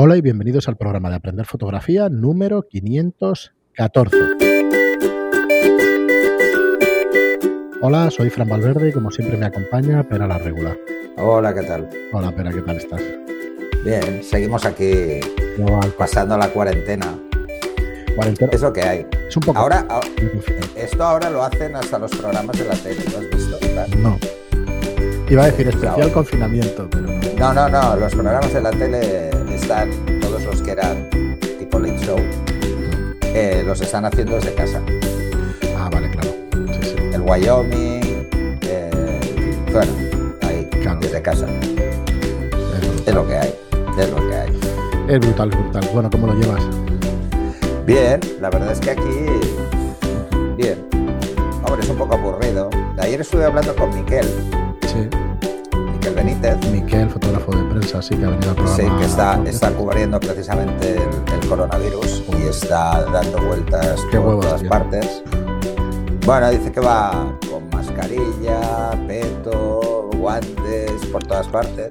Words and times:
Hola 0.00 0.16
y 0.16 0.20
bienvenidos 0.20 0.68
al 0.68 0.76
programa 0.76 1.10
de 1.10 1.16
Aprender 1.16 1.44
Fotografía 1.44 2.08
número 2.08 2.62
514. 2.62 4.16
Hola, 7.82 8.08
soy 8.12 8.30
Fran 8.30 8.48
Valverde 8.48 8.90
y 8.90 8.92
como 8.92 9.10
siempre 9.10 9.36
me 9.36 9.46
acompaña 9.46 10.04
Pera 10.04 10.28
la 10.28 10.38
Regular. 10.38 10.78
Hola, 11.16 11.52
¿qué 11.52 11.64
tal? 11.64 11.90
Hola, 12.12 12.30
Pera, 12.30 12.52
¿qué 12.52 12.62
tal 12.62 12.76
estás? 12.76 13.02
Bien, 13.84 14.22
seguimos 14.22 14.64
aquí 14.64 15.18
pasando 15.98 16.38
la 16.38 16.48
cuarentena. 16.48 17.18
Cuarentena. 18.14 18.52
Es 18.52 18.62
lo 18.62 18.72
que 18.72 18.82
hay. 18.82 19.06
Es 19.26 19.36
un 19.36 19.42
poco. 19.42 19.58
Ahora, 19.58 19.84
ah, 19.90 20.00
esto 20.76 21.02
ahora 21.02 21.28
lo 21.28 21.42
hacen 21.42 21.74
hasta 21.74 21.98
los 21.98 22.12
programas 22.12 22.56
de 22.56 22.66
la 22.66 22.76
tele, 22.76 23.02
¿lo 23.10 23.18
has 23.18 23.30
visto? 23.30 23.58
No. 23.98 24.16
Iba 25.28 25.42
a 25.42 25.46
decir 25.46 25.66
especial 25.66 26.12
confinamiento, 26.12 26.88
pero. 26.88 27.08
No, 27.36 27.52
no, 27.52 27.68
no. 27.68 27.96
Los 27.96 28.14
programas 28.14 28.54
de 28.54 28.60
la 28.60 28.70
tele 28.70 29.37
están, 29.68 29.90
todos 30.20 30.42
los 30.44 30.62
que 30.62 30.70
eran 30.70 31.10
tipo 31.58 31.78
late 31.78 31.98
show, 31.98 32.16
eh, 33.22 33.62
los 33.66 33.78
están 33.82 34.06
haciendo 34.06 34.36
desde 34.36 34.54
casa. 34.54 34.80
Ah, 35.76 35.90
vale, 35.92 36.10
claro. 36.10 36.30
Sí, 36.72 36.88
sí. 36.88 36.94
El 37.12 37.20
Wyoming, 37.20 38.26
eh, 38.62 39.30
bueno, 39.70 39.92
ahí, 40.40 40.64
Claro. 40.80 40.98
desde 41.00 41.20
casa. 41.20 41.46
Es 41.60 43.08
Es 43.08 43.14
lo 43.14 43.26
que 43.28 43.36
hay, 43.36 43.54
es 43.98 44.10
lo 44.10 44.16
que 44.26 44.34
hay. 44.36 44.58
Es 45.06 45.20
brutal, 45.20 45.50
brutal. 45.50 45.90
Bueno, 45.92 46.08
¿cómo 46.10 46.28
lo 46.28 46.34
llevas? 46.34 46.62
Bien, 47.84 48.20
la 48.40 48.48
verdad 48.48 48.72
es 48.72 48.80
que 48.80 48.92
aquí, 48.92 49.26
bien. 50.56 50.82
Hombre, 51.62 51.82
es 51.82 51.90
un 51.90 51.98
poco 51.98 52.14
aburrido. 52.14 52.70
Ayer 52.96 53.20
estuve 53.20 53.44
hablando 53.44 53.76
con 53.76 53.94
Miquel, 53.94 54.24
Sí. 54.86 55.10
Miquel 56.08 56.24
Benítez, 56.24 56.70
Miquel, 56.70 57.10
fotógrafo 57.10 57.52
de 57.52 57.64
prensa, 57.64 58.00
sí, 58.00 58.16
que 58.16 58.24
ha 58.24 58.30
venido 58.30 58.50
al 58.50 58.56
programa. 58.56 58.76
Sí, 58.76 59.40
que 59.42 59.50
está, 59.50 59.70
cubriendo 59.72 60.18
precisamente 60.18 60.94
el, 60.94 61.34
el 61.34 61.48
coronavirus 61.48 62.24
y 62.38 62.48
está 62.48 63.04
dando 63.04 63.38
vueltas 63.42 64.00
Qué 64.10 64.18
por 64.18 64.40
todas 64.40 64.62
partes. 64.64 65.22
Bueno, 66.24 66.50
dice 66.50 66.72
que 66.72 66.80
va 66.80 67.36
con 67.50 67.68
mascarilla, 67.70 68.90
peto, 69.06 70.08
guantes, 70.16 70.92
por 71.12 71.24
todas 71.24 71.46
partes. 71.48 71.90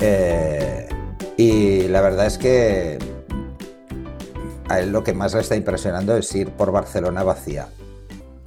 Eh, 0.00 0.88
y 1.36 1.88
la 1.88 2.00
verdad 2.00 2.26
es 2.26 2.36
que 2.36 2.98
a 4.68 4.80
él 4.80 4.90
lo 4.90 5.04
que 5.04 5.14
más 5.14 5.34
le 5.34 5.40
está 5.40 5.54
impresionando 5.54 6.16
es 6.16 6.34
ir 6.34 6.50
por 6.50 6.72
Barcelona 6.72 7.22
vacía. 7.22 7.68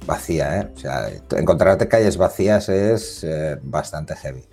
Vacía, 0.06 0.60
¿eh? 0.60 0.72
O 0.74 0.78
sea, 0.78 1.08
encontrarte 1.36 1.88
calles 1.88 2.16
vacías 2.16 2.68
es 2.68 3.24
eh, 3.24 3.58
bastante 3.62 4.16
heavy. 4.16 4.44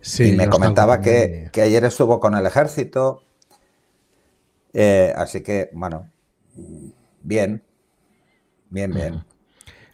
Sí, 0.00 0.30
y 0.30 0.36
me 0.36 0.48
comentaba 0.48 1.00
que, 1.00 1.50
ayer 1.54 1.84
estuvo 1.84 2.20
con 2.20 2.34
el 2.34 2.46
ejército. 2.46 3.22
eh, 4.72 5.12
así 5.16 5.42
que, 5.42 5.70
bueno, 5.72 6.10
bien. 7.22 7.62
Bien, 8.70 8.92
bien. 8.92 9.24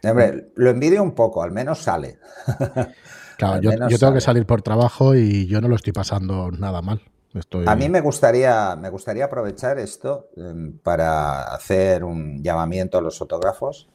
Hombre, 0.03 0.51
lo 0.55 0.69
envidio 0.69 1.01
un 1.01 1.13
poco, 1.13 1.41
al 1.43 1.51
menos 1.51 1.79
sale. 1.79 2.19
Claro, 3.37 3.61
yo, 3.61 3.99
tengo 3.99 4.13
que 4.13 4.21
salir 4.21 4.45
por 4.45 4.61
trabajo 4.61 5.13
y 5.13 5.45
yo 5.47 5.59
no 5.59 5.67
lo 5.67 5.75
estoy 5.75 5.91
pasando 5.91 6.51
nada 6.51 6.81
mal. 6.81 7.01
Estoy... 7.33 7.65
A 7.67 7.75
mí 7.75 7.89
me 7.89 7.99
gustaría, 7.99 8.77
me 8.77 8.89
gustaría 8.89 9.25
aprovechar 9.25 9.77
esto 9.77 10.29
eh, 10.37 10.71
para 10.81 11.43
hacer 11.43 12.05
un 12.05 12.41
llamamiento 12.41 12.97
a 12.97 13.01
los 13.01 13.17
fotógrafos. 13.17 13.89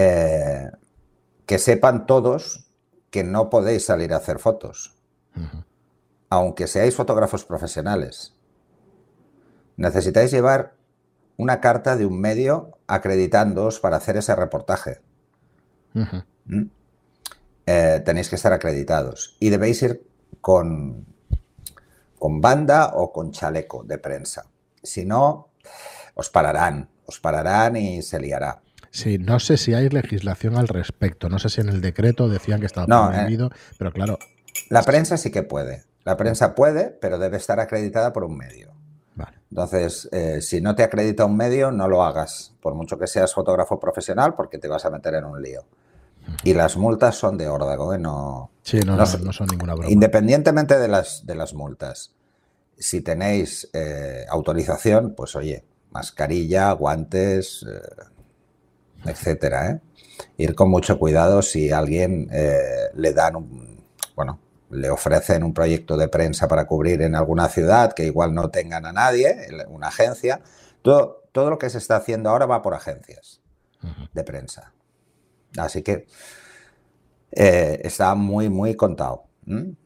Eh, 0.00 0.70
que 1.44 1.58
sepan 1.58 2.06
todos 2.06 2.70
que 3.10 3.24
no 3.24 3.50
podéis 3.50 3.86
salir 3.86 4.12
a 4.12 4.18
hacer 4.18 4.38
fotos. 4.38 4.94
Aunque 6.30 6.68
seáis 6.68 6.94
fotógrafos 6.94 7.44
profesionales, 7.44 8.34
necesitáis 9.76 10.30
llevar 10.30 10.74
una 11.36 11.60
carta 11.60 11.96
de 11.96 12.06
un 12.06 12.20
medio 12.20 12.78
acreditándoos 12.86 13.80
para 13.80 13.96
hacer 13.96 14.16
ese 14.16 14.36
reportaje. 14.36 15.00
Ujú. 15.94 16.22
¿m? 16.48 16.68
Eh, 17.66 18.00
tenéis 18.04 18.28
que 18.28 18.36
estar 18.36 18.52
acreditados 18.52 19.36
y 19.40 19.50
debéis 19.50 19.82
ir 19.82 20.06
con, 20.40 21.06
con 22.18 22.40
banda 22.40 22.92
o 22.94 23.12
con 23.12 23.32
chaleco 23.32 23.82
de 23.82 23.98
prensa. 23.98 24.46
Si 24.80 25.04
no, 25.04 25.48
os 26.14 26.30
pararán, 26.30 26.88
os 27.04 27.18
pararán 27.18 27.76
y 27.76 28.02
se 28.02 28.20
liará. 28.20 28.62
Sí, 28.90 29.18
no 29.18 29.38
sé 29.40 29.56
si 29.56 29.74
hay 29.74 29.88
legislación 29.88 30.56
al 30.56 30.68
respecto. 30.68 31.28
No 31.28 31.38
sé 31.38 31.48
si 31.48 31.60
en 31.60 31.68
el 31.68 31.80
decreto 31.80 32.28
decían 32.28 32.60
que 32.60 32.66
estaba 32.66 32.86
No, 32.86 33.10
eh. 33.10 33.14
prohibido, 33.16 33.50
pero 33.78 33.92
claro, 33.92 34.18
La 34.70 34.82
prensa 34.82 35.16
sí 35.16 35.30
que 35.30 35.42
puede. 35.42 35.84
La 36.04 36.16
prensa 36.16 36.54
puede, 36.54 36.86
pero 36.90 37.18
debe 37.18 37.36
estar 37.36 37.60
acreditada 37.60 38.12
por 38.12 38.24
un 38.24 38.36
medio. 38.36 38.72
vale. 39.14 39.36
Entonces, 39.50 40.08
eh, 40.12 40.40
si 40.40 40.60
no 40.60 40.74
te 40.74 40.82
acredita 40.82 41.24
un 41.24 41.36
medio, 41.36 41.70
no 41.70 41.86
lo 41.88 42.02
hagas, 42.02 42.54
por 42.62 42.74
mucho 42.74 42.98
que 42.98 43.06
seas 43.06 43.34
fotógrafo 43.34 43.78
profesional, 43.78 44.34
porque 44.34 44.58
te 44.58 44.68
vas 44.68 44.84
a 44.84 44.90
meter 44.90 45.14
en 45.14 45.24
un 45.24 45.42
lío. 45.42 45.64
Y 46.44 46.52
las 46.54 46.76
multas 46.76 47.14
son 47.16 47.38
de 47.38 47.48
órdago, 47.48 47.94
¿eh? 47.94 47.98
no, 47.98 48.50
Sí, 48.62 48.80
no, 48.80 48.96
No 48.96 49.06
son 49.06 49.46
ninguna 49.50 49.74
broma. 49.74 49.90
independientemente 49.90 50.78
de 50.78 50.88
las, 50.88 51.24
de 51.24 51.34
las 51.34 51.54
multas. 51.54 52.12
Si 52.76 53.00
tenéis 53.00 53.68
eh, 53.72 54.26
autorización, 54.28 55.14
pues 55.16 55.34
oye, 55.36 55.64
mascarilla, 55.90 56.70
guantes, 56.72 57.64
eh, 57.66 57.80
etcétera. 59.04 59.70
¿eh? 59.70 59.80
Ir 60.36 60.54
con 60.54 60.70
mucho 60.70 60.98
cuidado 60.98 61.42
si 61.42 61.70
a 61.70 61.78
alguien 61.78 62.28
eh, 62.32 62.90
le 62.94 63.12
dan 63.12 63.36
un, 63.36 63.84
bueno, 64.14 64.40
le 64.70 64.90
ofrecen 64.90 65.42
un 65.42 65.54
proyecto 65.54 65.96
de 65.96 66.08
prensa 66.08 66.48
para 66.48 66.66
cubrir 66.66 67.02
en 67.02 67.14
alguna 67.14 67.48
ciudad 67.48 67.92
que 67.92 68.04
igual 68.04 68.34
no 68.34 68.50
tengan 68.50 68.86
a 68.86 68.92
nadie, 68.92 69.48
una 69.68 69.88
agencia. 69.88 70.40
Todo, 70.82 71.24
todo 71.32 71.50
lo 71.50 71.58
que 71.58 71.70
se 71.70 71.78
está 71.78 71.96
haciendo 71.96 72.30
ahora 72.30 72.46
va 72.46 72.62
por 72.62 72.74
agencias 72.74 73.40
de 74.12 74.24
prensa. 74.24 74.72
Así 75.56 75.82
que 75.82 76.06
eh, 77.32 77.80
está 77.82 78.14
muy, 78.14 78.48
muy 78.48 78.74
contado. 78.74 79.24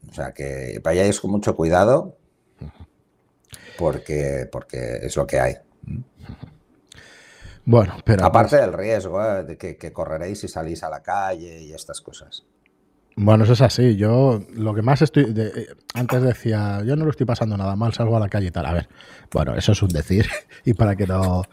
O 0.09 0.13
sea, 0.13 0.33
que 0.33 0.81
vayáis 0.83 1.21
con 1.21 1.31
mucho 1.31 1.55
cuidado 1.55 2.17
porque, 3.77 4.47
porque 4.51 4.99
es 5.03 5.15
lo 5.15 5.25
que 5.25 5.39
hay. 5.39 5.57
Bueno, 7.65 7.95
pero 8.03 8.25
Aparte 8.25 8.57
del 8.57 8.73
riesgo 8.73 9.23
¿eh? 9.23 9.43
de 9.43 9.57
que, 9.57 9.77
que 9.77 9.93
correréis 9.93 10.39
si 10.41 10.47
salís 10.47 10.83
a 10.83 10.89
la 10.89 11.01
calle 11.01 11.61
y 11.61 11.73
estas 11.73 12.01
cosas. 12.01 12.43
Bueno, 13.15 13.43
eso 13.43 13.53
es 13.53 13.61
así. 13.61 13.95
Yo 13.95 14.41
lo 14.55 14.73
que 14.73 14.81
más 14.81 15.01
estoy. 15.03 15.31
de- 15.33 15.47
eh, 15.47 15.67
antes 15.93 16.21
decía, 16.23 16.81
yo 16.83 16.95
no 16.95 17.05
lo 17.05 17.11
estoy 17.11 17.25
pasando 17.27 17.55
nada 17.55 17.75
mal, 17.75 17.93
salgo 17.93 18.17
a 18.17 18.19
la 18.19 18.27
calle 18.27 18.47
y 18.47 18.51
tal. 18.51 18.65
A 18.65 18.73
ver, 18.73 18.89
bueno, 19.31 19.55
eso 19.55 19.71
es 19.73 19.81
un 19.83 19.89
decir. 19.89 20.25
y 20.65 20.73
para 20.73 20.95
que 20.95 21.05
no. 21.07 21.43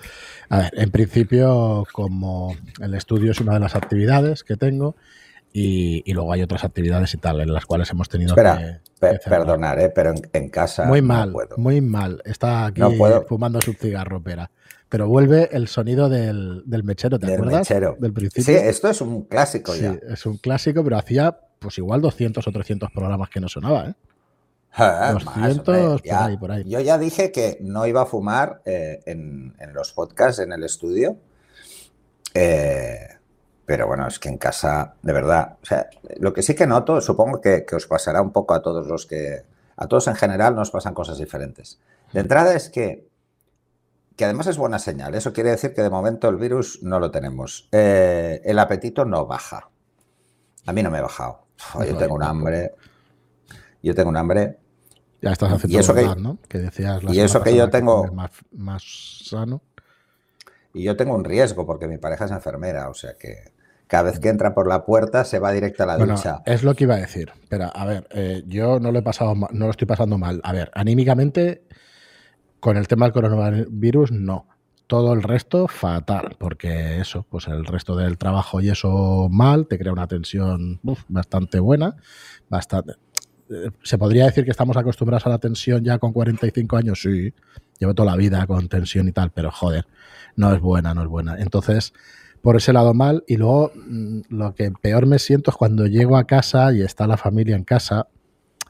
A 0.49 0.59
ver, 0.59 0.71
en 0.75 0.91
principio, 0.91 1.87
como 1.93 2.57
el 2.81 2.95
estudio 2.95 3.31
es 3.33 3.41
una 3.41 3.53
de 3.55 3.61
las 3.61 3.77
actividades 3.77 4.43
que 4.43 4.57
tengo, 4.57 4.97
y, 5.53 6.03
y 6.11 6.15
luego 6.15 6.33
hay 6.33 6.43
otras 6.43 6.65
actividades 6.65 7.13
y 7.15 7.19
tal, 7.19 7.41
en 7.43 7.53
las 7.53 7.67
cuales 7.67 7.91
hemos 7.91 8.09
tenido 8.09 8.31
Espera, 8.31 8.57
que. 8.57 8.91
pe- 8.99 9.11
que 9.13 9.19
cerrar. 9.19 9.41
perdonar, 9.41 9.79
¿eh? 9.81 9.91
pero 9.95 10.11
en, 10.11 10.23
en 10.33 10.49
casa 10.49 10.87
Muy 10.87 11.03
no 11.03 11.09
mal, 11.09 11.31
puedo. 11.33 11.57
muy 11.59 11.81
mal. 11.83 12.23
Está 12.25 12.65
aquí 12.67 12.81
No 12.81 12.91
puedo. 12.97 13.23
fumando 13.27 13.61
su 13.61 13.75
cigarro, 13.75 14.23
pera. 14.23 14.51
Pero 14.91 15.09
vuelve 15.09 15.49
el 15.53 15.69
sonido 15.69 16.09
del, 16.11 16.63
del 16.67 16.85
mechero, 16.85 17.19
¿te 17.19 17.25
Del 17.27 17.37
acuerdas? 17.37 17.61
mechero. 17.61 17.97
Del 17.99 18.13
principio. 18.13 18.45
Sí, 18.45 18.53
esto 18.53 18.91
es 18.91 19.01
un 19.01 19.23
clásico 19.23 19.73
Sí, 19.73 19.83
ya. 19.83 19.99
es 20.09 20.27
un 20.27 20.37
clásico, 20.37 20.85
pero 20.85 20.99
hacía 20.99 21.39
pues 21.59 21.79
igual 21.79 22.01
200 22.03 22.47
o 22.47 22.53
300 22.53 22.91
programas 22.91 23.31
que 23.31 23.41
no 23.41 23.49
sonaba, 23.49 23.87
¿eh? 23.87 23.95
Ah, 24.73 25.13
más, 25.15 25.25
200 25.25 25.59
hombre, 25.69 25.83
por 25.89 26.03
ya. 26.05 26.25
ahí, 26.27 26.37
por 26.37 26.53
ahí. 26.53 26.65
Yo 26.67 26.81
ya 26.81 26.97
dije 26.99 27.33
que 27.33 27.59
no 27.61 27.87
iba 27.87 28.03
a 28.03 28.07
fumar 28.07 28.63
eh, 28.65 29.01
en, 29.07 29.55
en 29.59 29.73
los 29.73 29.93
podcasts, 29.93 30.41
en 30.41 30.53
el 30.53 30.63
estudio. 30.65 31.17
Eh, 32.35 33.09
pero 33.67 33.87
bueno, 33.87 34.07
es 34.09 34.19
que 34.19 34.29
en 34.29 34.39
casa, 34.39 34.95
de 35.03 35.13
verdad, 35.13 35.57
o 35.63 35.67
sea, 35.67 35.89
lo 36.19 36.33
que 36.33 36.43
sí 36.43 36.55
que 36.55 36.67
noto, 36.67 37.01
supongo 37.01 37.41
que, 37.41 37.65
que 37.65 37.77
os 37.77 37.87
pasará 37.87 38.21
un 38.23 38.33
poco 38.33 38.55
a 38.55 38.63
todos 38.63 38.87
los 38.87 39.07
que, 39.07 39.43
a 39.77 39.87
todos 39.87 40.09
en 40.09 40.17
general 40.17 40.55
nos 40.57 40.71
pasan 40.71 40.95
cosas 40.95 41.19
diferentes. 41.19 41.79
De 42.13 42.21
entrada 42.21 42.55
es 42.55 42.71
que, 42.71 43.09
que 44.21 44.27
además 44.27 44.49
es 44.49 44.59
buena 44.59 44.79
señal, 44.79 45.15
eso 45.15 45.33
quiere 45.33 45.49
decir 45.49 45.73
que 45.73 45.81
de 45.81 45.89
momento 45.89 46.29
el 46.29 46.37
virus 46.37 46.83
no 46.83 47.01
lo 47.01 47.11
tenemos. 47.11 47.71
Eh, 47.73 48.43
el 48.45 48.59
apetito 48.59 49.07
no 49.07 49.25
baja. 49.25 49.71
A 50.67 50.75
mí 50.75 50.83
no 50.83 50.91
me 50.91 50.99
ha 50.99 51.01
bajado. 51.01 51.47
Uf, 51.75 51.87
yo 51.89 51.97
tengo 51.97 52.17
un 52.17 52.23
hambre. 52.23 52.75
Yo 53.83 53.95
tengo 53.95 54.11
un 54.11 54.19
hambre. 54.19 54.59
Ya 55.23 55.33
estás 55.33 55.51
haciendo 55.55 55.75
Y 55.75 55.81
eso 55.81 55.95
que- 55.95 56.21
¿no? 56.21 56.37
Que 56.51 56.59
decías 56.59 57.03
la 57.03 57.15
y 57.15 57.21
eso 57.21 57.43
que 57.43 57.57
yo 57.57 57.71
tengo- 57.71 58.13
Más, 58.13 58.31
más 58.53 58.83
sano. 59.25 59.63
Y 60.75 60.83
yo 60.83 60.99
tengo 60.99 61.15
un 61.15 61.25
riesgo 61.25 61.65
porque 61.65 61.89
mi 61.89 61.97
pareja 61.97 62.27
es 62.27 62.31
enfermera, 62.31 62.91
o 62.91 62.95
sea 62.95 63.15
que 63.19 63.55
cada 63.87 64.03
vez 64.03 64.21
que 64.21 64.29
entra 64.29 64.53
por 64.55 64.69
la 64.69 64.85
puerta 64.85 65.25
se 65.25 65.39
va 65.39 65.51
directa 65.51 65.85
a 65.85 65.87
la 65.87 65.97
Bueno, 65.97 66.15
ducha. 66.17 66.43
es 66.45 66.63
lo 66.63 66.75
que 66.75 66.85
iba 66.85 66.97
a 66.97 66.99
decir. 66.99 67.33
Espera, 67.43 67.69
a 67.69 67.87
ver, 67.87 68.07
eh, 68.11 68.43
yo 68.47 68.81
no 68.81 68.93
lo 68.93 68.99
he 68.99 69.03
pasado 69.03 69.35
no 69.35 69.65
lo 69.65 69.71
estoy 69.71 69.87
pasando 69.87 70.19
mal. 70.19 70.43
A 70.45 70.53
ver, 70.53 70.71
anímicamente, 70.75 71.65
con 72.61 72.77
el 72.77 72.89
tema 72.89 73.07
del 73.07 73.13
coronavirus, 73.13 74.13
no. 74.13 74.47
Todo 74.87 75.13
el 75.13 75.23
resto, 75.23 75.69
fatal, 75.69 76.37
porque 76.39 77.01
eso, 77.01 77.25
pues 77.29 77.47
el 77.47 77.65
resto 77.65 77.95
del 77.97 78.19
trabajo 78.19 78.61
y 78.61 78.71
eso 78.71 79.29
mal, 79.31 79.67
te 79.67 79.79
crea 79.79 79.93
una 79.93 80.09
tensión 80.09 80.81
bastante 81.09 81.61
buena, 81.61 81.97
bastante. 82.49 82.95
¿se 83.83 83.99
podría 83.99 84.27
decir 84.27 84.45
que 84.45 84.53
estamos 84.53 84.77
acostumbrados 84.77 85.27
a 85.27 85.31
la 85.31 85.39
tensión 85.39 85.83
ya 85.85 85.99
con 85.99 86.13
45 86.13 86.77
años? 86.77 87.03
Sí, 87.03 87.35
llevo 87.79 87.95
toda 87.95 88.13
la 88.13 88.17
vida 88.17 88.47
con 88.47 88.69
tensión 88.69 89.09
y 89.09 89.13
tal, 89.13 89.31
pero 89.33 89.51
joder, 89.51 89.87
no 90.37 90.55
es 90.55 90.61
buena, 90.61 90.95
no 90.95 91.03
es 91.03 91.09
buena. 91.09 91.37
Entonces, 91.39 91.93
por 92.43 92.57
ese 92.57 92.73
lado 92.73 92.95
mal. 92.95 93.25
Y 93.27 93.37
luego 93.37 93.73
mm, 93.75 94.21
lo 94.29 94.55
que 94.55 94.71
peor 94.71 95.07
me 95.07 95.19
siento 95.19 95.51
es 95.51 95.57
cuando 95.57 95.87
llego 95.87 96.17
a 96.17 96.27
casa 96.27 96.73
y 96.73 96.83
está 96.83 97.07
la 97.07 97.17
familia 97.17 97.57
en 97.57 97.65
casa 97.65 98.09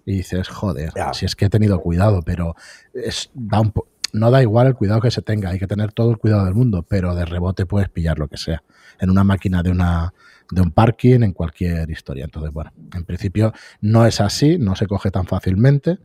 y 0.04 0.18
dices, 0.18 0.48
joder, 0.48 0.92
si 1.12 1.26
es 1.26 1.36
que 1.36 1.46
he 1.46 1.50
tenido 1.50 1.80
cuidado, 1.80 2.22
pero 2.22 2.54
es, 2.92 3.30
da 3.34 3.60
un 3.60 3.72
no 4.12 4.30
da 4.30 4.42
igual 4.42 4.66
el 4.66 4.74
cuidado 4.74 5.00
que 5.00 5.10
se 5.10 5.22
tenga, 5.22 5.50
hay 5.50 5.58
que 5.58 5.66
tener 5.66 5.92
todo 5.92 6.10
el 6.10 6.18
cuidado 6.18 6.44
del 6.44 6.54
mundo, 6.54 6.84
pero 6.88 7.14
de 7.14 7.24
rebote 7.24 7.66
puedes 7.66 7.88
pillar 7.88 8.18
lo 8.18 8.28
que 8.28 8.36
sea. 8.36 8.62
En 8.98 9.10
una 9.10 9.24
máquina 9.24 9.62
de 9.62 9.70
una 9.70 10.12
de 10.50 10.62
un 10.62 10.72
parking, 10.72 11.22
en 11.22 11.32
cualquier 11.32 11.88
historia. 11.90 12.24
Entonces, 12.24 12.52
bueno, 12.52 12.72
en 12.92 13.04
principio 13.04 13.52
no 13.80 14.04
es 14.06 14.20
así, 14.20 14.58
no 14.58 14.74
se 14.74 14.86
coge 14.86 15.12
tan 15.12 15.26
fácilmente. 15.26 15.98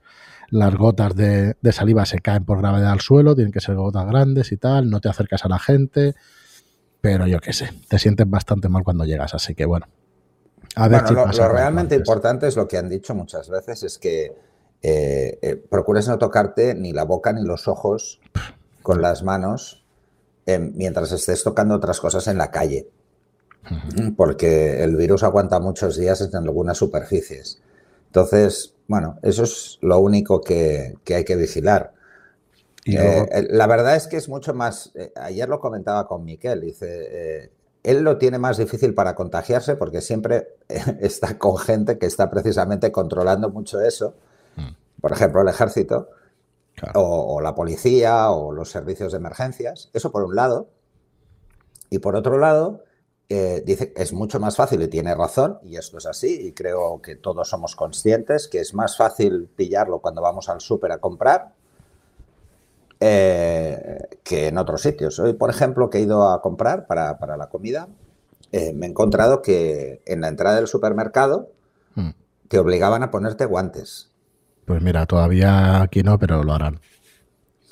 Las 0.50 0.76
gotas 0.76 1.16
de, 1.16 1.56
de 1.60 1.72
saliva 1.72 2.06
se 2.06 2.20
caen 2.20 2.46
por 2.46 2.60
gravedad 2.60 2.92
al 2.92 3.02
suelo, 3.02 3.34
tienen 3.34 3.52
que 3.52 3.60
ser 3.60 3.76
gotas 3.76 4.06
grandes 4.06 4.52
y 4.52 4.58
tal, 4.58 4.90
no 4.92 5.02
te 5.02 5.10
acercas 5.10 5.44
a 5.46 5.50
la 5.50 5.58
gente, 5.58 6.14
pero 7.02 7.26
yo 7.26 7.40
qué 7.40 7.54
sé, 7.54 7.72
te 7.88 7.98
sientes 7.98 8.30
bastante 8.30 8.70
mal 8.70 8.84
cuando 8.84 9.06
llegas, 9.06 9.34
así 9.34 9.56
que 9.56 9.66
bueno. 9.66 9.88
A 10.76 10.88
ver 10.88 11.10
lo, 11.12 11.26
realmente 11.26 11.96
importante 11.96 12.48
es 12.48 12.56
lo 12.56 12.68
que 12.68 12.78
han 12.78 12.90
dicho 12.90 13.14
muchas 13.16 13.50
veces, 13.50 13.84
es 13.84 13.98
que 13.98 14.36
eh, 14.82 15.40
eh, 15.42 15.56
procures 15.56 16.08
no 16.08 16.18
tocarte 16.18 16.76
ni 16.76 16.94
la 16.94 17.04
boca 17.04 17.34
ni 17.34 17.44
los 17.44 17.68
ojos 17.68 18.20
con 18.82 19.02
las 19.02 19.24
manos 19.24 19.86
eh, 20.46 20.60
mientras 20.60 21.12
estés 21.12 21.44
tocando 21.44 21.76
otras 21.76 22.00
cosas 22.00 22.28
en 22.28 22.38
la 22.38 22.52
calle, 22.52 22.90
porque 24.16 24.84
el 24.84 24.96
virus 24.96 25.24
aguanta 25.24 25.60
muchos 25.60 25.98
días 25.98 26.22
en 26.22 26.36
algunas 26.36 26.78
superficies. 26.78 27.62
Entonces, 28.08 28.76
bueno, 28.88 29.18
eso 29.24 29.44
es 29.44 29.80
lo 29.82 30.00
único 30.00 30.42
que 30.42 30.96
hay 31.10 31.24
que 31.24 31.36
vigilar. 31.36 31.96
Eh, 32.86 33.48
la 33.50 33.66
verdad 33.68 33.96
es 33.96 34.08
que 34.08 34.18
es 34.18 34.30
mucho 34.30 34.54
más. 34.54 34.94
Ayer 35.16 35.50
lo 35.50 35.60
comentaba 35.60 36.08
con 36.08 36.24
Miquel, 36.24 36.62
dice. 36.62 37.52
Eh, 37.86 37.92
él 37.92 38.04
lo 38.04 38.18
tiene 38.18 38.40
más 38.40 38.58
difícil 38.58 38.94
para 38.94 39.16
contagiarse 39.16 39.76
porque 39.76 40.02
siempre 40.02 40.56
está 41.00 41.38
con 41.38 41.58
gente 41.58 41.98
que 41.98 42.06
está 42.06 42.30
precisamente 42.30 42.92
controlando 42.92 43.50
mucho 43.50 43.80
eso. 43.82 44.16
Mm. 44.56 45.02
Por 45.02 45.12
ejemplo, 45.12 45.42
el 45.42 45.48
ejército, 45.50 46.10
o, 46.94 47.40
la 47.42 47.56
policía, 47.56 48.32
o 48.32 48.52
los 48.52 48.70
servicios 48.70 49.12
de 49.12 49.20
emergencias. 49.20 49.90
Eso 49.94 50.12
por 50.12 50.24
un 50.24 50.36
lado. 50.36 50.68
Y 51.90 52.00
por 52.00 52.16
otro 52.16 52.38
lado, 52.38 52.84
dice 53.30 53.94
es 53.96 54.14
mucho 54.14 54.40
más 54.40 54.56
fácil 54.56 54.82
y 54.82 54.88
tiene 54.88 55.16
razón, 55.16 55.60
y 55.64 55.78
esto 55.78 55.98
es 56.00 56.06
así, 56.06 56.48
y 56.48 56.52
creo 56.54 57.02
que 57.02 57.16
todos 57.16 57.50
somos 57.50 57.76
conscientes 57.76 58.48
que 58.48 58.60
es 58.60 58.74
más 58.74 58.98
fácil 58.98 59.48
pillarlo 59.56 60.00
cuando 60.00 60.22
vamos 60.22 60.50
al 60.50 60.62
súper 60.62 60.92
a 60.92 60.98
comprar 60.98 61.54
eh, 63.00 63.85
que 64.26 64.48
en 64.48 64.58
otros 64.58 64.82
sitios. 64.82 65.20
Hoy, 65.20 65.34
por 65.34 65.52
ejemplo, 65.52 65.90
que 65.90 66.00
he 66.00 66.02
ido 66.02 66.30
a 66.30 66.42
comprar 66.42 66.88
para, 66.88 67.38
la 67.38 67.48
comida, 67.48 67.88
eh, 68.52 68.74
me 68.74 68.88
he 68.88 68.90
encontrado 68.90 69.44
que 69.44 70.02
en 70.08 70.20
la 70.20 70.28
entrada 70.28 70.56
del 70.56 70.68
supermercado 70.68 71.52
hmm. 71.94 72.10
te 72.48 72.58
obligaban 72.58 73.04
a 73.04 73.12
ponerte 73.12 73.46
guantes. 73.46 74.10
Pues 74.66 74.82
mira, 74.82 75.06
todavía 75.06 75.84
aquí 75.84 76.02
no, 76.02 76.18
pero 76.18 76.44
lo 76.44 76.54
harán. 76.54 76.82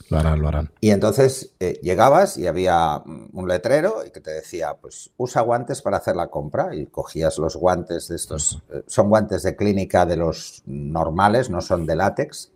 Lo 0.10 0.20
harán, 0.20 0.42
lo 0.44 0.48
harán. 0.48 0.72
Y 0.80 0.92
entonces 0.92 1.56
eh, 1.60 1.80
llegabas 1.82 2.38
y 2.38 2.46
había 2.46 3.02
un 3.04 3.48
letrero 3.48 4.06
y 4.06 4.12
que 4.12 4.20
te 4.20 4.30
decía, 4.30 4.76
pues 4.80 5.10
usa 5.18 5.42
guantes 5.42 5.82
para 5.82 5.98
hacer 5.98 6.16
la 6.16 6.28
compra 6.28 6.76
y 6.76 6.86
cogías 6.86 7.40
los 7.40 7.56
guantes 7.56 8.10
de 8.10 8.16
estos, 8.16 8.62
son 8.86 9.10
guantes 9.10 9.42
de 9.42 9.56
clínica 9.56 10.06
de 10.06 10.18
los 10.18 10.62
normales, 10.68 11.50
no 11.50 11.62
son 11.62 11.88
de 11.88 11.96
látex, 11.96 12.52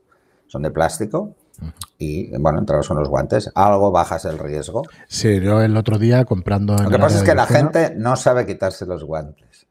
son 0.46 0.62
de 0.62 0.70
plástico 0.70 1.34
y 1.98 2.36
bueno, 2.38 2.60
entramos 2.60 2.88
con 2.88 2.98
los 2.98 3.10
guantes. 3.10 3.52
Algo 3.56 3.92
bajas 3.92 4.26
el 4.26 4.38
riesgo. 4.38 4.84
Sí, 5.08 5.40
yo 5.40 5.62
el 5.62 5.76
otro 5.76 5.98
día 5.98 6.26
comprando. 6.26 6.76
Lo 6.78 6.90
que 6.90 7.00
pasa 7.00 7.18
es 7.18 7.24
que 7.24 7.36
la 7.36 7.48
gente 7.48 7.94
no 7.96 8.16
sabe 8.16 8.46
quitarse 8.46 8.86
los 8.86 9.04
guantes. 9.04 9.68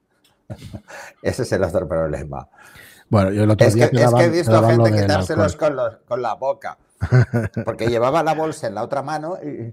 Ese 1.22 1.42
es 1.42 1.52
el 1.52 1.62
otro 1.62 1.88
problema. 1.88 2.48
Bueno, 3.08 3.30
yo 3.30 3.44
el 3.44 3.50
otro 3.50 3.70
día. 3.70 3.84
es 3.86 3.90
que 3.90 4.24
he 4.24 4.30
visto 4.30 4.66
gente 4.66 4.92
quitárselos 4.92 5.56
con, 5.56 5.76
con, 6.06 6.22
la 6.22 6.34
boca. 6.34 6.78
Porque 7.64 7.86
llevaba 7.86 8.22
la 8.22 8.34
bolsa 8.34 8.66
en 8.66 8.74
la 8.74 8.82
otra 8.82 9.02
mano 9.02 9.38
y, 9.42 9.72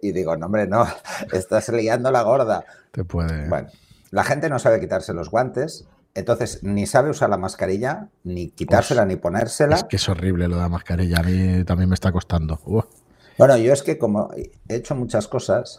y, 0.00 0.12
digo, 0.12 0.36
no, 0.36 0.46
hombre, 0.46 0.66
no, 0.66 0.86
estás 1.32 1.68
liando 1.70 2.10
la 2.12 2.22
gorda. 2.22 2.64
Te 2.92 3.04
puede. 3.04 3.48
Bueno, 3.48 3.68
la 4.10 4.22
gente 4.22 4.48
no 4.48 4.58
sabe 4.58 4.78
quitarse 4.78 5.12
los 5.12 5.30
guantes 5.30 5.86
entonces, 6.14 6.62
ni 6.62 6.86
sabe 6.86 7.10
usar 7.10 7.30
la 7.30 7.38
mascarilla, 7.38 8.08
ni 8.22 8.50
quitársela, 8.50 9.06
ni 9.06 9.16
ponérsela. 9.16 9.76
Es 9.76 9.84
que 9.84 9.96
es 9.96 10.08
horrible 10.08 10.46
lo 10.46 10.56
de 10.56 10.62
la 10.62 10.68
mascarilla, 10.68 11.18
a 11.20 11.22
mí 11.22 11.64
también 11.64 11.88
me 11.88 11.94
está 11.94 12.12
costando. 12.12 12.60
Bueno, 13.38 13.56
yo 13.56 13.72
es 13.72 13.82
que 13.82 13.96
como 13.96 14.30
he 14.34 14.74
hecho 14.74 14.94
muchas 14.94 15.26
cosas, 15.26 15.78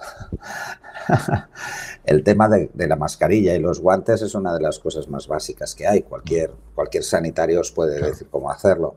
el 2.05 2.23
tema 2.23 2.49
de, 2.49 2.71
la 2.75 2.95
mascarilla 2.95 3.53
y 3.53 3.59
los 3.59 3.79
guantes 3.79 4.23
es 4.23 4.33
una 4.33 4.55
de 4.55 4.61
las 4.61 4.79
cosas 4.79 5.07
más 5.07 5.27
básicas 5.27 5.75
que 5.75 5.85
hay. 5.85 6.01
Cualquier, 6.01 6.51
cualquier 6.73 7.03
sanitario 7.03 7.61
os 7.61 7.71
puede 7.71 8.01
decir 8.01 8.27
cómo 8.31 8.49
hacerlo, 8.49 8.95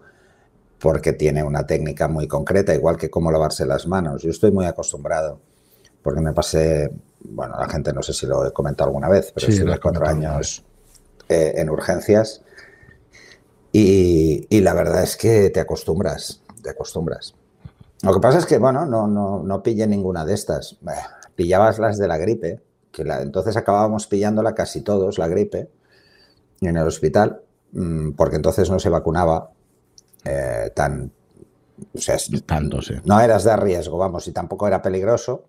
porque 0.78 1.12
tiene 1.12 1.44
una 1.44 1.66
técnica 1.66 2.08
muy 2.08 2.26
concreta, 2.26 2.74
igual 2.74 2.96
que 2.96 3.10
cómo 3.10 3.30
lavarse 3.30 3.66
las 3.66 3.86
manos. 3.86 4.22
Yo 4.22 4.30
estoy 4.30 4.52
muy 4.52 4.64
acostumbrado, 4.64 5.38
porque 6.02 6.22
me 6.22 6.32
pasé, 6.32 6.90
bueno, 7.20 7.58
la 7.58 7.68
gente 7.68 7.92
no 7.92 8.02
sé 8.02 8.14
si 8.14 8.26
lo 8.26 8.46
he 8.46 8.54
comentado 8.54 8.88
alguna 8.88 9.10
vez, 9.10 9.32
pero 9.34 9.46
sí, 9.46 9.52
estuve 9.52 9.78
cuatro 9.78 10.08
años 10.08 10.65
eh, 11.28 11.54
en 11.56 11.70
urgencias. 11.70 12.42
Y, 13.72 14.60
la 14.60 14.72
verdad 14.72 15.02
es 15.02 15.16
que 15.16 15.50
te 15.50 15.60
acostumbras, 15.60 16.40
te 16.62 16.70
acostumbras. 16.70 17.34
Lo 18.02 18.14
que 18.14 18.20
pasa 18.20 18.38
es 18.38 18.46
que, 18.46 18.58
bueno, 18.58 18.86
no, 18.86 19.06
no, 19.06 19.42
no 19.42 19.62
pillé 19.62 19.86
ninguna 19.86 20.24
de 20.24 20.34
estas. 20.34 20.78
Pillabas 21.34 21.78
las 21.78 21.98
de 21.98 22.08
la 22.08 22.16
gripe, 22.16 22.62
que 22.90 23.04
la, 23.04 23.20
entonces 23.20 23.56
acabábamos 23.56 24.06
pillándola 24.06 24.54
casi 24.54 24.80
todos, 24.80 25.18
la 25.18 25.28
gripe, 25.28 25.68
en 26.60 26.76
el 26.76 26.86
hospital, 26.86 27.42
mm, 27.72 28.12
porque 28.12 28.36
entonces 28.36 28.70
no 28.70 28.78
se 28.78 28.88
vacunaba 28.88 29.50
eh, 30.24 30.70
tan... 30.74 31.12
O 31.94 31.98
sea, 31.98 32.16
Tanto, 32.46 32.78
no 33.04 33.20
eras 33.20 33.44
de 33.44 33.54
riesgo, 33.56 33.98
vamos, 33.98 34.26
y 34.28 34.32
tampoco 34.32 34.66
era 34.66 34.80
peligroso, 34.80 35.44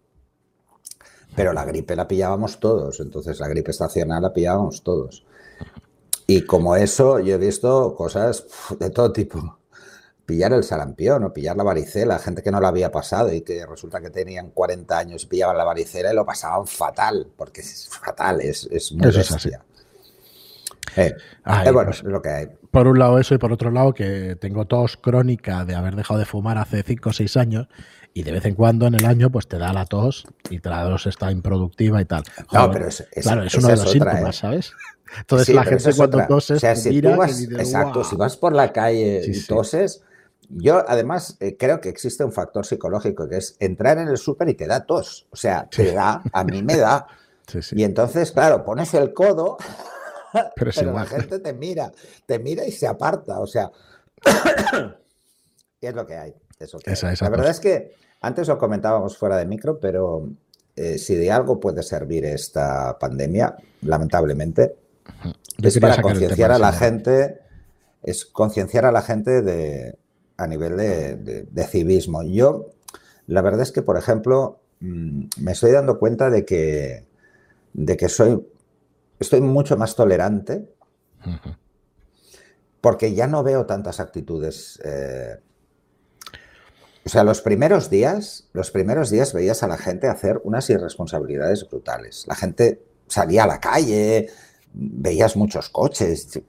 pero 1.37 1.53
la 1.53 1.63
gripe 1.63 1.95
la 1.95 2.07
pillábamos 2.07 2.59
todos, 2.59 2.99
entonces 2.99 3.39
la 3.39 3.47
gripe 3.47 3.71
estacional 3.71 4.23
la 4.23 4.33
pillábamos 4.33 4.83
todos. 4.83 5.25
Y 6.27 6.41
como 6.41 6.75
eso, 6.75 7.19
yo 7.19 7.35
he 7.35 7.37
visto 7.37 7.95
cosas 7.95 8.45
de 8.77 8.89
todo 8.89 9.13
tipo. 9.13 9.59
Pillar 10.25 10.51
el 10.51 10.65
sarampión 10.65 11.23
o 11.23 11.31
pillar 11.31 11.55
la 11.55 11.63
varicela, 11.63 12.19
gente 12.19 12.43
que 12.43 12.51
no 12.51 12.59
la 12.59 12.67
había 12.67 12.91
pasado 12.91 13.31
y 13.31 13.41
que 13.41 13.65
resulta 13.65 14.01
que 14.01 14.09
tenían 14.09 14.51
40 14.51 14.97
años 14.97 15.23
y 15.23 15.27
pillaban 15.27 15.57
la 15.57 15.63
varicela 15.63 16.11
y 16.11 16.15
lo 16.15 16.25
pasaban 16.25 16.67
fatal, 16.67 17.27
porque 17.37 17.61
es 17.61 17.87
fatal, 17.87 18.41
es, 18.41 18.67
es 18.69 18.91
muy 18.91 19.09
bestia. 19.09 19.63
Eh, 20.97 21.15
eh, 21.45 21.71
bueno, 21.71 21.91
pues, 21.91 21.99
es 21.99 22.03
lo 22.03 22.21
que 22.21 22.29
hay. 22.29 22.47
Por 22.71 22.87
un 22.87 22.99
lado 22.99 23.19
eso 23.19 23.35
y 23.35 23.37
por 23.37 23.53
otro 23.53 23.71
lado 23.71 23.93
que 23.93 24.35
tengo 24.35 24.65
tos 24.65 24.97
crónica 24.97 25.63
de 25.63 25.75
haber 25.75 25.95
dejado 25.95 26.19
de 26.19 26.25
fumar 26.25 26.57
hace 26.57 26.83
5 26.83 27.09
o 27.09 27.13
6 27.13 27.37
años 27.37 27.67
y 28.13 28.23
de 28.23 28.31
vez 28.31 28.45
en 28.45 28.55
cuando 28.55 28.87
en 28.87 28.95
el 28.95 29.05
año 29.05 29.29
pues 29.29 29.47
te 29.47 29.57
da 29.57 29.71
la 29.71 29.85
tos 29.85 30.25
y 30.49 30.59
la 30.59 30.83
tos 30.83 31.05
está 31.05 31.31
improductiva 31.31 32.01
y 32.01 32.05
tal. 32.05 32.23
no, 32.51 32.71
pero 32.71 32.87
es, 32.87 33.07
claro, 33.21 33.43
es 33.43 33.53
uno 33.53 33.67
de 33.69 33.75
los 33.77 33.91
síntomas, 33.91 34.35
¿eh? 34.35 34.39
¿sabes? 34.39 34.73
Entonces 35.19 35.55
la 35.55 35.63
gente 35.63 35.93
cuando 35.95 36.25
toses, 36.27 36.61
si 36.81 36.97
exacto, 36.99 38.03
si 38.03 38.15
vas 38.15 38.37
por 38.37 38.53
la 38.53 38.71
calle 38.71 39.21
y 39.25 39.41
toses, 39.45 40.03
yo 40.49 40.83
además 40.87 41.37
eh, 41.39 41.57
creo 41.57 41.81
que 41.81 41.89
existe 41.89 42.23
un 42.23 42.31
factor 42.31 42.65
psicológico 42.65 43.27
que 43.27 43.37
es 43.37 43.55
entrar 43.59 43.97
en 43.97 44.07
el 44.07 44.17
súper 44.17 44.49
y 44.49 44.53
te 44.53 44.67
da 44.67 44.85
tos. 44.85 45.27
O 45.31 45.35
sea, 45.35 45.67
te 45.69 45.91
da, 45.91 46.21
a 46.31 46.43
mí 46.43 46.63
me 46.63 46.77
da. 46.77 47.07
Y 47.71 47.85
entonces, 47.85 48.33
claro, 48.33 48.65
pones 48.65 48.93
el 48.93 49.13
codo, 49.13 49.55
pero, 50.55 50.91
la 50.91 51.05
gente 51.05 51.39
te 51.39 51.53
mira, 51.53 51.93
te 52.25 52.39
mira 52.39 52.65
y 52.65 52.73
se 52.73 52.85
aparta. 52.87 53.39
O 53.39 53.47
sea, 53.47 53.71
es 55.81 55.95
lo 55.95 56.05
que 56.05 56.17
hay. 56.17 56.35
la 56.59 57.29
verdad 57.29 57.49
es 57.49 57.61
que 57.61 57.95
antes 58.19 58.49
lo 58.49 58.57
comentábamos 58.57 59.17
fuera 59.17 59.37
de 59.37 59.45
micro, 59.45 59.79
pero 59.79 60.27
eh, 60.75 60.97
si 60.97 61.15
de 61.15 61.31
algo 61.31 61.57
puede 61.57 61.83
servir 61.83 62.25
esta 62.25 62.97
pandemia, 62.99 63.55
lamentablemente, 63.83 64.75
es 65.61 65.79
para 65.79 66.01
concienciar 66.01 66.51
a 66.51 66.59
la 66.59 66.71
gente, 66.71 67.39
es 68.03 68.25
concienciar 68.25 68.85
a 68.85 68.91
la 68.91 69.01
gente 69.01 69.41
de, 69.41 69.97
a 70.37 70.47
nivel 70.47 70.77
de, 70.77 71.67
civismo. 71.69 72.23
Yo, 72.23 72.71
la 73.27 73.41
verdad 73.41 73.61
es 73.61 73.71
que, 73.71 73.81
por 73.81 73.97
ejemplo, 73.97 74.61
mm, 74.79 75.25
me 75.39 75.51
estoy 75.51 75.71
dando 75.71 75.99
cuenta 75.99 76.29
de 76.29 76.45
que, 76.45 77.05
de 77.73 77.97
que 77.97 78.09
soy, 78.09 78.45
estoy 79.19 79.41
mucho 79.41 79.77
más 79.77 79.95
tolerante 79.95 80.69
porque 82.79 83.13
ya 83.13 83.27
no 83.27 83.43
veo 83.43 83.65
tantas 83.65 83.99
actitudes 83.99 84.79
eh, 84.85 85.39
o 87.07 87.09
sea, 87.09 87.23
los 87.23 87.39
primeros 87.39 87.89
días, 87.89 88.49
los 88.51 88.69
primeros 88.69 89.09
días 89.09 89.31
veías 89.31 89.63
a 89.63 89.67
la 89.69 89.77
gente 89.77 90.09
hacer 90.09 90.41
unas 90.43 90.69
irresponsabilidades 90.69 91.65
brutales. 91.65 92.25
La 92.27 92.35
gente 92.35 92.83
salía 93.07 93.45
a 93.45 93.47
la 93.47 93.61
calle, 93.61 94.27
veías 94.73 95.35
muchos 95.35 95.69
coches, 95.69 96.39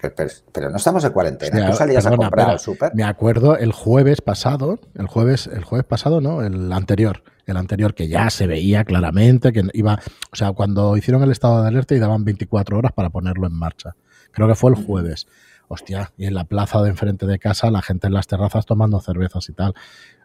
pero, 0.52 0.70
no 0.70 0.76
estamos 0.76 1.04
en 1.04 1.12
cuarentena. 1.12 1.70
Tú 1.70 1.76
salías 1.76 2.06
a 2.06 2.16
comprar 2.16 2.50
al 2.50 2.58
súper. 2.58 2.94
Me 2.94 3.04
acuerdo 3.04 3.56
el 3.56 3.72
jueves 3.72 4.20
pasado, 4.20 4.78
el 4.94 5.06
jueves, 5.06 5.46
el 5.46 5.64
jueves 5.64 5.86
pasado, 5.86 6.20
no, 6.20 6.42
el 6.42 6.72
anterior, 6.72 7.22
el 7.46 7.56
anterior 7.56 7.94
que 7.94 8.08
ya 8.08 8.28
se 8.30 8.46
veía 8.46 8.84
claramente 8.84 9.52
que 9.52 9.62
iba, 9.72 10.00
o 10.32 10.36
sea, 10.36 10.52
cuando 10.52 10.96
hicieron 10.96 11.22
el 11.22 11.30
estado 11.30 11.62
de 11.62 11.68
alerta 11.68 11.94
y 11.94 11.98
daban 11.98 12.24
24 12.24 12.76
horas 12.76 12.92
para 12.92 13.10
ponerlo 13.10 13.46
en 13.46 13.54
marcha. 13.54 13.96
Creo 14.32 14.46
que 14.48 14.54
fue 14.54 14.72
el 14.72 14.76
jueves. 14.76 15.26
Hostia, 15.70 16.12
y 16.16 16.24
en 16.24 16.32
la 16.34 16.44
plaza 16.44 16.80
de 16.80 16.88
enfrente 16.88 17.26
de 17.26 17.38
casa, 17.38 17.70
la 17.70 17.82
gente 17.82 18.06
en 18.06 18.14
las 18.14 18.26
terrazas 18.26 18.64
tomando 18.64 19.00
cervezas 19.00 19.46
y 19.50 19.52
tal. 19.52 19.74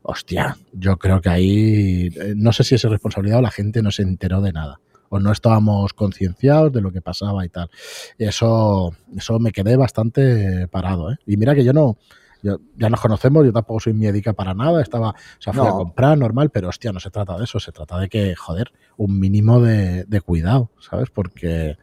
Hostia, 0.01 0.57
yo 0.71 0.97
creo 0.97 1.19
que 1.19 1.29
ahí, 1.29 2.07
eh, 2.15 2.33
no 2.35 2.53
sé 2.53 2.63
si 2.63 2.75
es 2.75 2.83
responsabilidad 2.83 3.39
o 3.39 3.41
la 3.41 3.51
gente 3.51 3.81
no 3.81 3.91
se 3.91 4.03
enteró 4.03 4.41
de 4.41 4.53
nada 4.53 4.79
o 5.13 5.19
no 5.19 5.31
estábamos 5.31 5.93
concienciados 5.93 6.73
de 6.73 6.81
lo 6.81 6.91
que 6.91 6.99
pasaba 6.99 7.45
y 7.45 7.49
tal. 7.49 7.69
Eso, 8.17 8.95
eso 9.15 9.37
me 9.37 9.51
quedé 9.51 9.75
bastante 9.75 10.67
parado. 10.69 11.11
¿eh? 11.11 11.17
Y 11.27 11.37
mira 11.37 11.53
que 11.53 11.63
yo 11.63 11.71
no, 11.71 11.97
ya 12.41 12.89
nos 12.89 12.99
conocemos, 12.99 13.45
yo 13.45 13.53
tampoco 13.53 13.79
soy 13.79 13.93
médica 13.93 14.33
para 14.33 14.55
nada, 14.55 14.81
estaba, 14.81 15.11
o 15.11 15.15
sea, 15.41 15.53
fui 15.53 15.67
a 15.67 15.69
comprar 15.69 16.17
normal, 16.17 16.49
pero 16.49 16.69
hostia, 16.69 16.91
no 16.91 16.99
se 16.99 17.11
trata 17.11 17.37
de 17.37 17.43
eso, 17.43 17.59
se 17.59 17.71
trata 17.71 17.99
de 17.99 18.09
que, 18.09 18.33
joder, 18.33 18.71
un 18.97 19.19
mínimo 19.19 19.61
de, 19.61 20.21
cuidado, 20.25 20.71
¿sabes? 20.79 21.11
Porque 21.11 21.77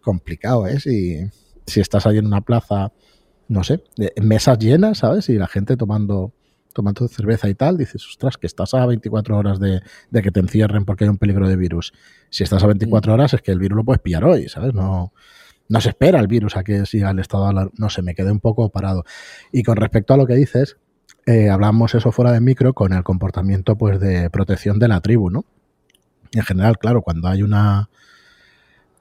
complicado 0.00 0.66
es 0.66 0.86
y 0.86 1.30
si 1.66 1.80
estás 1.80 2.06
ahí 2.06 2.16
en 2.16 2.26
una 2.26 2.40
plaza, 2.40 2.92
no 3.48 3.62
sé, 3.62 3.84
mesas 4.22 4.58
llenas, 4.58 4.98
¿sabes? 4.98 5.28
Y 5.28 5.34
la 5.34 5.48
gente 5.48 5.76
tomando 5.76 6.32
tomando 6.72 7.06
cerveza 7.08 7.48
y 7.48 7.54
tal, 7.54 7.76
dices, 7.76 8.06
ostras, 8.06 8.36
que 8.36 8.46
estás 8.46 8.74
a 8.74 8.86
24 8.86 9.36
horas 9.36 9.58
de, 9.60 9.82
que 10.12 10.30
te 10.30 10.40
encierren 10.40 10.84
porque 10.84 11.04
hay 11.04 11.10
un 11.10 11.18
peligro 11.18 11.48
de 11.48 11.56
virus. 11.56 11.92
Si 12.30 12.44
estás 12.44 12.62
a 12.62 12.66
24 12.66 13.10
mm. 13.10 13.14
horas 13.14 13.34
es 13.34 13.42
que 13.42 13.52
el 13.52 13.58
virus 13.58 13.76
lo 13.76 13.84
puedes 13.84 14.00
pillar 14.00 14.24
hoy, 14.24 14.48
¿sabes? 14.48 14.74
No, 14.74 15.12
no 15.68 15.80
se 15.80 15.90
espera 15.90 16.20
el 16.20 16.26
virus 16.26 16.56
a 16.56 16.64
que 16.64 16.86
siga 16.86 17.10
el 17.10 17.18
estado 17.18 17.48
de 17.48 17.70
No 17.76 17.90
sé, 17.90 18.02
me 18.02 18.14
quedé 18.14 18.32
un 18.32 18.40
poco 18.40 18.68
parado. 18.70 19.04
Y 19.52 19.62
con 19.62 19.76
respecto 19.76 20.14
a 20.14 20.16
lo 20.16 20.26
que 20.26 20.34
dices, 20.34 20.76
eh, 21.26 21.50
hablamos 21.50 21.94
eso 21.94 22.12
fuera 22.12 22.32
de 22.32 22.40
micro 22.40 22.74
con 22.74 22.92
el 22.92 23.02
comportamiento 23.02 23.76
pues 23.76 24.00
de 24.00 24.30
protección 24.30 24.78
de 24.78 24.88
la 24.88 25.00
tribu, 25.00 25.30
¿no? 25.30 25.44
En 26.32 26.42
general, 26.42 26.78
claro, 26.78 27.02
cuando 27.02 27.28
hay 27.28 27.42
una 27.42 27.90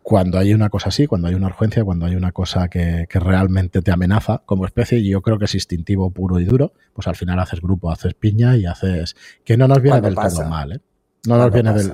cuando 0.09 0.39
hay 0.39 0.55
una 0.55 0.71
cosa 0.71 0.89
así, 0.89 1.05
cuando 1.05 1.27
hay 1.27 1.35
una 1.35 1.45
urgencia, 1.45 1.83
cuando 1.83 2.07
hay 2.07 2.15
una 2.15 2.31
cosa 2.31 2.67
que, 2.67 3.05
realmente 3.11 3.83
te 3.83 3.91
amenaza 3.91 4.41
como 4.43 4.65
especie, 4.65 4.97
y 4.97 5.11
yo 5.11 5.21
creo 5.21 5.37
que 5.37 5.45
es 5.45 5.53
instintivo 5.53 6.09
puro 6.09 6.39
y 6.39 6.45
duro, 6.45 6.73
pues 6.93 7.07
al 7.07 7.15
final 7.15 7.37
haces 7.37 7.61
grupo, 7.61 7.91
haces 7.91 8.15
piña 8.15 8.57
y 8.57 8.65
haces... 8.65 9.15
Que 9.45 9.55
no 9.55 9.67
nos 9.67 9.83
viene 9.83 10.01
del 10.01 10.15
todo 10.15 10.49
mal, 10.49 10.71
¿eh? 10.71 10.79
No 11.27 11.37
nos 11.37 11.53
viene 11.53 11.73
del... 11.73 11.93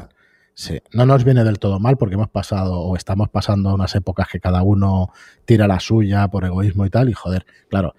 Sí, 0.54 0.80
no 0.94 1.06
nos 1.06 1.26
viene 1.26 1.44
del 1.44 1.60
todo 1.60 1.78
mal 1.82 1.98
porque 1.98 2.16
hemos 2.16 2.30
pasado 2.30 2.80
o 2.80 2.96
estamos 2.96 3.28
pasando 3.28 3.76
unas 3.76 3.94
épocas 3.96 4.30
que 4.32 4.40
cada 4.40 4.64
uno 4.64 5.12
tira 5.44 5.68
la 5.68 5.82
suya 5.82 6.30
por 6.30 6.46
egoísmo 6.46 6.86
y 6.86 6.90
tal, 6.90 7.10
y 7.10 7.14
joder, 7.14 7.46
claro, 7.70 7.96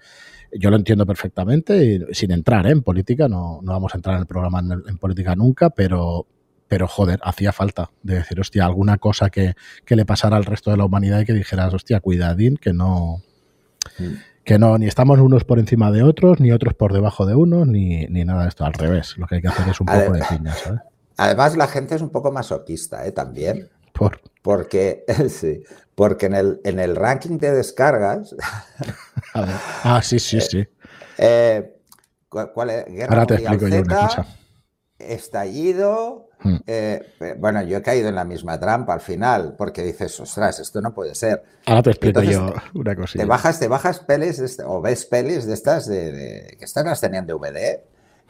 yo 0.51 0.71
lo 0.71 0.77
entiendo 0.77 1.05
perfectamente, 1.05 1.85
y 1.85 2.15
sin 2.15 2.31
entrar 2.31 2.65
¿eh? 2.65 2.71
en 2.71 2.81
política, 2.81 3.27
no, 3.27 3.59
no, 3.61 3.71
vamos 3.71 3.93
a 3.93 3.97
entrar 3.97 4.15
en 4.15 4.21
el 4.21 4.27
programa 4.27 4.61
en 4.61 4.97
política 4.97 5.35
nunca, 5.35 5.69
pero, 5.69 6.25
pero 6.67 6.87
joder, 6.87 7.19
hacía 7.23 7.51
falta 7.51 7.91
de 8.03 8.15
decir, 8.15 8.39
hostia, 8.39 8.65
alguna 8.65 8.97
cosa 8.97 9.29
que, 9.29 9.55
le 9.87 10.05
pasara 10.05 10.37
al 10.37 10.45
resto 10.45 10.71
de 10.71 10.77
la 10.77 10.85
humanidad 10.85 11.21
y 11.21 11.25
que 11.25 11.33
dijeras, 11.33 11.73
hostia, 11.73 11.99
cuidadín, 11.99 12.57
que 12.57 12.73
no, 12.73 13.23
mm. 13.99 14.13
que 14.43 14.59
no, 14.59 14.77
ni 14.77 14.87
estamos 14.87 15.19
unos 15.19 15.43
por 15.43 15.59
encima 15.59 15.91
de 15.91 16.03
otros, 16.03 16.39
ni 16.39 16.51
otros 16.51 16.73
por 16.73 16.93
debajo 16.93 17.25
de 17.25 17.35
unos, 17.35 17.67
ni, 17.67 18.05
nada 18.07 18.43
de 18.43 18.49
esto, 18.49 18.65
al 18.65 18.73
revés, 18.73 19.17
lo 19.17 19.27
que 19.27 19.35
hay 19.35 19.41
que 19.41 19.47
hacer 19.47 19.67
es 19.69 19.79
un 19.79 19.87
poco 19.87 20.11
de 20.11 20.23
piña, 20.29 20.53
¿sabes? 20.53 20.81
Además, 21.17 21.57
la 21.57 21.67
gente 21.67 21.95
es 21.95 22.01
un 22.01 22.11
poco 22.11 22.31
masoquista, 22.31 23.07
¿eh? 23.07 23.11
También. 23.11 23.69
¿Por? 23.91 24.21
Porque, 24.43 25.03
sí, 25.29 25.63
porque 25.95 26.27
en 26.27 26.35
el, 26.35 26.61
en 26.63 26.79
el 26.79 26.95
ranking 26.95 27.39
de 27.39 27.51
descargas... 27.51 28.35
ah, 29.33 30.01
sí, 30.03 30.19
sí, 30.19 30.39
sí. 30.41 30.67
Eh, 31.17 31.73
¿cuál, 32.29 32.69
es? 32.69 32.85
Guerra 32.85 33.13
Ahora 33.13 33.25
te 33.25 33.33
explico 33.35 33.67
yo 33.67 33.81
una 33.81 34.07
cosa. 34.07 34.25
Estallido, 34.99 36.26
Hmm. 36.39 36.57
Eh, 36.67 37.35
bueno, 37.39 37.63
yo 37.63 37.77
he 37.77 37.81
caído 37.81 38.09
en 38.09 38.15
la 38.15 38.23
misma 38.23 38.59
trampa 38.59 38.93
al 38.93 39.01
final, 39.01 39.55
porque 39.57 39.83
dices, 39.83 40.19
ostras, 40.19 40.59
esto 40.59 40.81
no 40.81 40.93
puede 40.93 41.15
ser. 41.15 41.43
Ahora 41.65 41.83
te 41.83 41.89
explico 41.91 42.21
yo 42.21 42.53
una 42.75 42.95
cosita. 42.95 43.23
Te 43.23 43.27
bajas, 43.27 43.59
te 43.59 43.67
bajas 43.67 43.99
pelis 43.99 44.59
o 44.65 44.81
ves 44.81 45.05
pelis 45.05 45.45
de 45.45 45.53
estas 45.53 45.87
de, 45.87 46.55
que 46.59 46.65
estas 46.65 46.85
las 46.85 47.01
tenían 47.01 47.25
de 47.25 47.33
DVD 47.33 47.79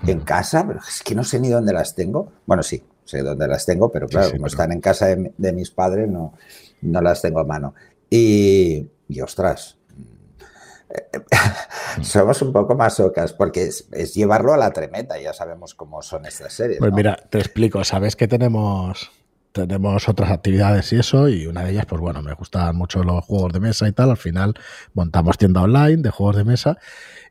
en 0.06 0.22
casa, 0.22 0.66
pero 0.66 0.80
es 0.80 1.02
que 1.04 1.16
no 1.16 1.24
sé 1.24 1.40
ni 1.40 1.50
dónde 1.50 1.74
las 1.74 1.96
tengo. 1.96 2.32
Bueno, 2.46 2.64
sí, 2.64 2.84
sé 3.04 3.24
dónde 3.24 3.48
las 3.48 3.66
tengo, 3.66 3.92
pero 3.92 4.08
claro, 4.08 4.32
como 4.32 4.48
están 4.48 4.72
en 4.72 4.82
casa 4.82 5.08
de, 5.08 5.54
mis 5.54 5.72
padres, 5.72 6.08
no, 6.08 6.34
no 6.82 7.02
las 7.02 7.22
tengo 7.22 7.40
a 7.40 7.44
mano. 7.44 7.74
Y, 8.10 8.88
y 9.08 9.22
ostras, 9.22 9.77
somos 12.02 12.42
un 12.42 12.54
poco 12.54 12.76
masocas 12.76 13.34
porque 13.34 13.64
es, 13.64 14.14
llevarlo 14.14 14.54
a 14.54 14.58
la 14.58 14.72
tremenda, 14.72 15.20
ya 15.20 15.34
sabemos 15.34 15.74
cómo 15.76 16.02
son 16.02 16.26
estas 16.26 16.54
series. 16.54 16.80
Pues 16.80 16.94
mira, 16.94 17.18
te 17.30 17.40
explico, 17.40 17.84
sabes 17.84 18.16
que 18.16 18.28
tenemos 18.28 19.12
tenemos 19.52 20.08
otras 20.08 20.30
actividades 20.30 20.94
y 20.94 20.98
eso, 20.98 21.28
y 21.30 21.48
una 21.48 21.64
de 21.64 21.72
ellas, 21.72 21.88
pues 21.88 22.00
bueno, 22.00 22.22
me 22.22 22.34
gustan 22.34 22.76
mucho 22.76 23.04
los 23.04 23.26
juegos 23.26 23.54
de 23.54 23.60
mesa 23.60 23.88
y 23.88 23.92
tal. 23.92 24.12
Al 24.12 24.18
final 24.18 24.54
montamos 24.94 25.40
tienda 25.40 25.64
online 25.64 25.98
de 25.98 26.12
juegos 26.12 26.36
de 26.36 26.44
mesa. 26.44 26.78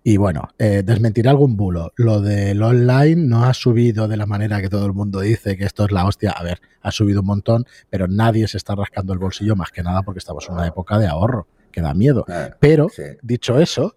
Y 0.02 0.16
bueno, 0.16 0.48
eh, 0.58 0.82
desmentir 0.84 1.28
algún 1.28 1.56
bulo. 1.56 1.92
Lo 1.94 2.20
del 2.20 2.60
online 2.64 3.28
no 3.28 3.44
ha 3.44 3.54
subido 3.54 4.08
de 4.08 4.16
la 4.16 4.26
manera 4.26 4.60
que 4.60 4.68
todo 4.68 4.86
el 4.86 4.92
mundo 4.92 5.20
dice 5.20 5.56
que 5.56 5.64
esto 5.64 5.84
es 5.84 5.92
la 5.92 6.04
hostia. 6.04 6.32
A 6.32 6.42
ver, 6.42 6.60
ha 6.82 6.90
subido 6.90 7.20
un 7.20 7.26
montón, 7.26 7.64
pero 7.90 8.08
nadie 8.08 8.48
se 8.48 8.56
está 8.56 8.74
rascando 8.74 9.12
el 9.12 9.20
bolsillo 9.20 9.54
más 9.54 9.70
que 9.70 9.84
nada 9.84 10.02
porque 10.02 10.18
estamos 10.18 10.48
en 10.48 10.54
una 10.54 10.66
época 10.66 10.98
de 10.98 11.06
ahorro 11.06 11.46
que 11.76 11.82
da 11.82 11.92
miedo. 11.92 12.24
Pero, 12.58 12.88
dicho 13.20 13.60
eso, 13.60 13.96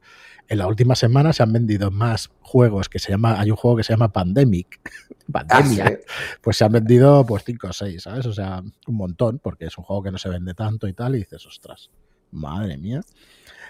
en 0.49 0.57
la 0.57 0.67
última 0.67 0.95
semana 0.95 1.31
se 1.31 1.43
han 1.43 1.53
vendido 1.53 1.91
más 1.91 2.29
juegos 2.41 2.89
que 2.89 2.99
se 2.99 3.09
llama, 3.09 3.39
hay 3.39 3.51
un 3.51 3.55
juego 3.55 3.77
que 3.77 3.83
se 3.85 3.93
llama 3.93 4.11
Pandemic, 4.11 4.81
Pandemia, 5.31 5.85
ah, 5.85 6.11
pues 6.41 6.57
se 6.57 6.65
han 6.65 6.73
vendido 6.73 7.25
pues 7.25 7.45
5 7.45 7.67
o 7.67 7.71
6, 7.71 8.03
¿sabes? 8.03 8.25
O 8.25 8.33
sea, 8.33 8.61
un 8.87 8.95
montón, 8.95 9.39
porque 9.39 9.67
es 9.67 9.77
un 9.77 9.85
juego 9.85 10.03
que 10.03 10.11
no 10.11 10.17
se 10.17 10.27
vende 10.27 10.53
tanto 10.53 10.89
y 10.89 10.93
tal, 10.93 11.15
y 11.15 11.19
dices, 11.19 11.45
ostras, 11.45 11.89
madre 12.31 12.77
mía. 12.77 12.99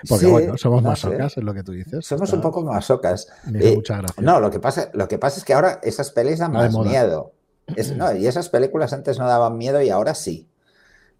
Porque 0.08 0.25
bueno, 0.25 0.58
somos 0.58 0.82
masocas, 0.82 1.38
es 1.38 1.44
lo 1.44 1.54
que 1.54 1.62
tú 1.62 1.74
dices. 1.74 2.04
Somos 2.04 2.34
un 2.34 2.42
poco 2.42 2.63
masocas. 2.63 3.28
Eh, 3.54 3.75
muchas 3.75 4.00
gracias. 4.00 4.25
No, 4.25 4.39
lo 4.39 4.50
que, 4.50 4.60
pasa, 4.60 4.89
lo 4.94 5.08
que 5.08 5.20
pasa 5.20 5.38
es 5.38 5.46
que 5.46 5.54
ahora 5.54 5.80
esas 5.84 6.10
pelis 6.10 6.39
dan 6.39 6.54
más 6.54 6.74
miedo. 6.74 7.34
no, 7.96 8.16
y 8.16 8.25
esas 8.25 8.50
películas 8.50 8.92
antes 8.92 9.20
no 9.20 9.28
daban 9.28 9.56
miedo 9.56 9.80
y 9.84 9.92
ahora 9.92 10.16
sí. 10.16 10.50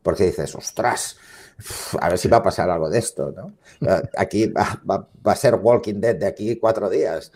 Porque 0.01 0.25
dices, 0.25 0.55
ostras, 0.55 1.17
a 1.99 2.09
ver 2.09 2.17
si 2.17 2.27
va 2.27 2.37
a 2.37 2.43
pasar 2.43 2.69
algo 2.69 2.89
de 2.89 2.99
esto, 2.99 3.31
¿no? 3.31 3.53
Aquí 4.17 4.47
va, 4.47 5.07
a 5.23 5.35
ser 5.35 5.55
Walking 5.55 5.99
Dead 5.99 6.15
de 6.15 6.27
aquí 6.27 6.55
cuatro 6.57 6.89
días. 6.89 7.31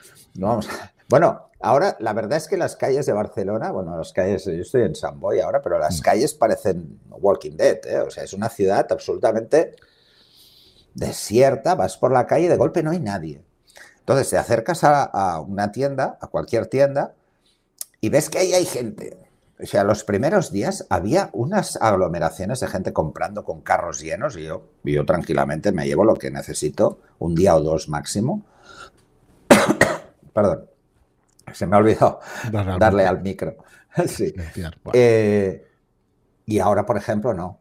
Bueno, 1.09 1.49
ahora 1.59 1.97
la 1.99 2.13
verdad 2.13 2.37
es 2.37 2.47
que 2.47 2.57
las 2.57 2.75
calles 2.75 3.05
de 3.05 3.13
Barcelona, 3.13 3.71
bueno, 3.71 3.97
las 3.97 4.13
calles, 4.13 4.45
yo 4.45 4.53
estoy 4.53 4.83
en 4.83 4.95
San 4.95 5.19
Boy 5.19 5.39
ahora, 5.39 5.61
pero 5.61 5.77
las 5.77 5.99
mm. 5.99 6.03
calles 6.03 6.33
parecen 6.33 6.99
Walking 7.09 7.57
Dead, 7.57 7.79
¿eh? 7.85 7.99
O 7.99 8.09
sea, 8.09 8.23
es 8.23 8.33
una 8.33 8.49
ciudad 8.49 8.87
absolutamente 8.89 9.75
desierta, 10.93 11.75
vas 11.75 11.97
por 11.97 12.11
la 12.11 12.27
calle 12.27 12.45
y 12.45 12.49
de 12.49 12.57
golpe 12.57 12.83
no 12.83 12.91
hay 12.91 12.99
nadie. 12.99 13.41
Entonces 13.99 14.29
te 14.29 14.37
acercas 14.37 14.83
a, 14.83 15.03
a 15.03 15.39
una 15.39 15.71
tienda, 15.71 16.17
a 16.21 16.27
cualquier 16.27 16.67
tienda, 16.67 17.13
y 18.01 18.09
ves 18.09 18.29
que 18.29 18.39
ahí 18.39 18.53
hay 18.53 18.65
gente 18.65 19.22
o 19.63 19.65
sea, 19.65 19.85
los 19.85 20.03
primeros 20.03 20.51
días 20.51 20.85
había 20.89 21.29
unas 21.31 21.77
aglomeraciones 21.81 22.59
de 22.59 22.67
gente 22.67 22.91
comprando 22.91 23.45
con 23.45 23.61
carros 23.61 24.01
llenos 24.01 24.35
y 24.35 24.43
yo, 24.43 24.67
yo 24.83 25.05
tranquilamente 25.05 25.71
me 25.71 25.85
llevo 25.85 26.03
lo 26.03 26.15
que 26.15 26.29
necesito, 26.29 26.99
un 27.19 27.33
día 27.33 27.55
o 27.55 27.61
dos 27.61 27.87
máximo. 27.87 28.43
Perdón, 30.33 30.65
se 31.53 31.65
me 31.65 31.77
ha 31.77 31.79
olvidado 31.79 32.19
darle, 32.51 33.05
al 33.05 33.21
micro. 33.21 33.55
sí. 34.05 34.33
Eh, 34.91 35.65
y 36.45 36.59
ahora, 36.59 36.85
por 36.85 36.97
ejemplo, 36.97 37.33
no. 37.33 37.59